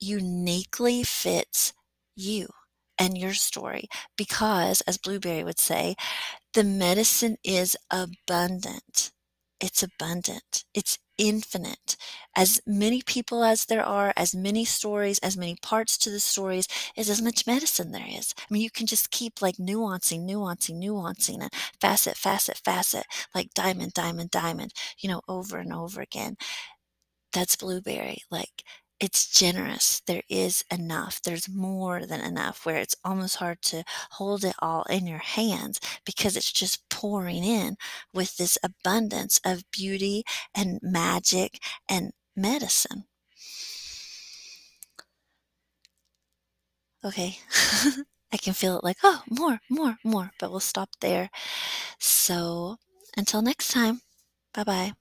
uniquely 0.00 1.02
fits 1.02 1.72
you 2.14 2.48
and 2.98 3.16
your 3.18 3.34
story. 3.34 3.88
Because, 4.16 4.82
as 4.82 4.98
Blueberry 4.98 5.44
would 5.44 5.58
say, 5.58 5.96
the 6.56 6.64
medicine 6.64 7.36
is 7.44 7.76
abundant. 7.90 9.12
It's 9.60 9.82
abundant. 9.82 10.64
It's 10.72 10.98
infinite. 11.18 11.96
As 12.34 12.62
many 12.66 13.02
people 13.02 13.44
as 13.44 13.66
there 13.66 13.84
are, 13.84 14.14
as 14.16 14.34
many 14.34 14.64
stories, 14.64 15.18
as 15.18 15.36
many 15.36 15.56
parts 15.62 15.98
to 15.98 16.10
the 16.10 16.18
stories, 16.18 16.66
is 16.96 17.10
as 17.10 17.20
much 17.20 17.46
medicine 17.46 17.92
there 17.92 18.08
is. 18.08 18.34
I 18.38 18.46
mean, 18.50 18.62
you 18.62 18.70
can 18.70 18.86
just 18.86 19.10
keep 19.10 19.42
like 19.42 19.56
nuancing, 19.56 20.26
nuancing, 20.26 20.82
nuancing, 20.82 21.42
and 21.42 21.52
facet, 21.78 22.16
facet, 22.16 22.62
facet, 22.64 23.04
like 23.34 23.52
diamond, 23.54 23.92
diamond, 23.92 24.30
diamond, 24.30 24.72
you 24.98 25.10
know, 25.10 25.20
over 25.28 25.58
and 25.58 25.74
over 25.74 26.00
again. 26.00 26.36
That's 27.32 27.56
blueberry. 27.56 28.18
Like, 28.30 28.62
it's 29.00 29.28
generous. 29.28 30.00
There 30.06 30.22
is 30.28 30.64
enough. 30.70 31.20
There's 31.22 31.48
more 31.48 32.06
than 32.06 32.20
enough 32.20 32.64
where 32.66 32.76
it's 32.78 32.96
almost 33.04 33.36
hard 33.36 33.62
to 33.62 33.84
hold 34.12 34.44
it 34.44 34.54
all 34.60 34.84
in 34.84 35.06
your 35.06 35.18
hands 35.18 35.80
because 36.04 36.36
it's 36.36 36.52
just 36.52 36.88
pouring 36.88 37.44
in 37.44 37.76
with 38.12 38.36
this 38.36 38.58
abundance 38.62 39.40
of 39.44 39.70
beauty 39.70 40.24
and 40.54 40.78
magic 40.82 41.60
and 41.88 42.12
medicine. 42.36 43.04
Okay. 47.04 47.38
I 48.32 48.36
can 48.36 48.54
feel 48.54 48.76
it 48.78 48.84
like, 48.84 48.98
oh, 49.02 49.22
more, 49.30 49.60
more, 49.70 49.98
more, 50.04 50.32
but 50.38 50.50
we'll 50.50 50.60
stop 50.60 50.90
there. 51.00 51.30
So 51.98 52.76
until 53.16 53.42
next 53.42 53.68
time, 53.70 54.00
bye 54.54 54.64
bye. 54.64 54.92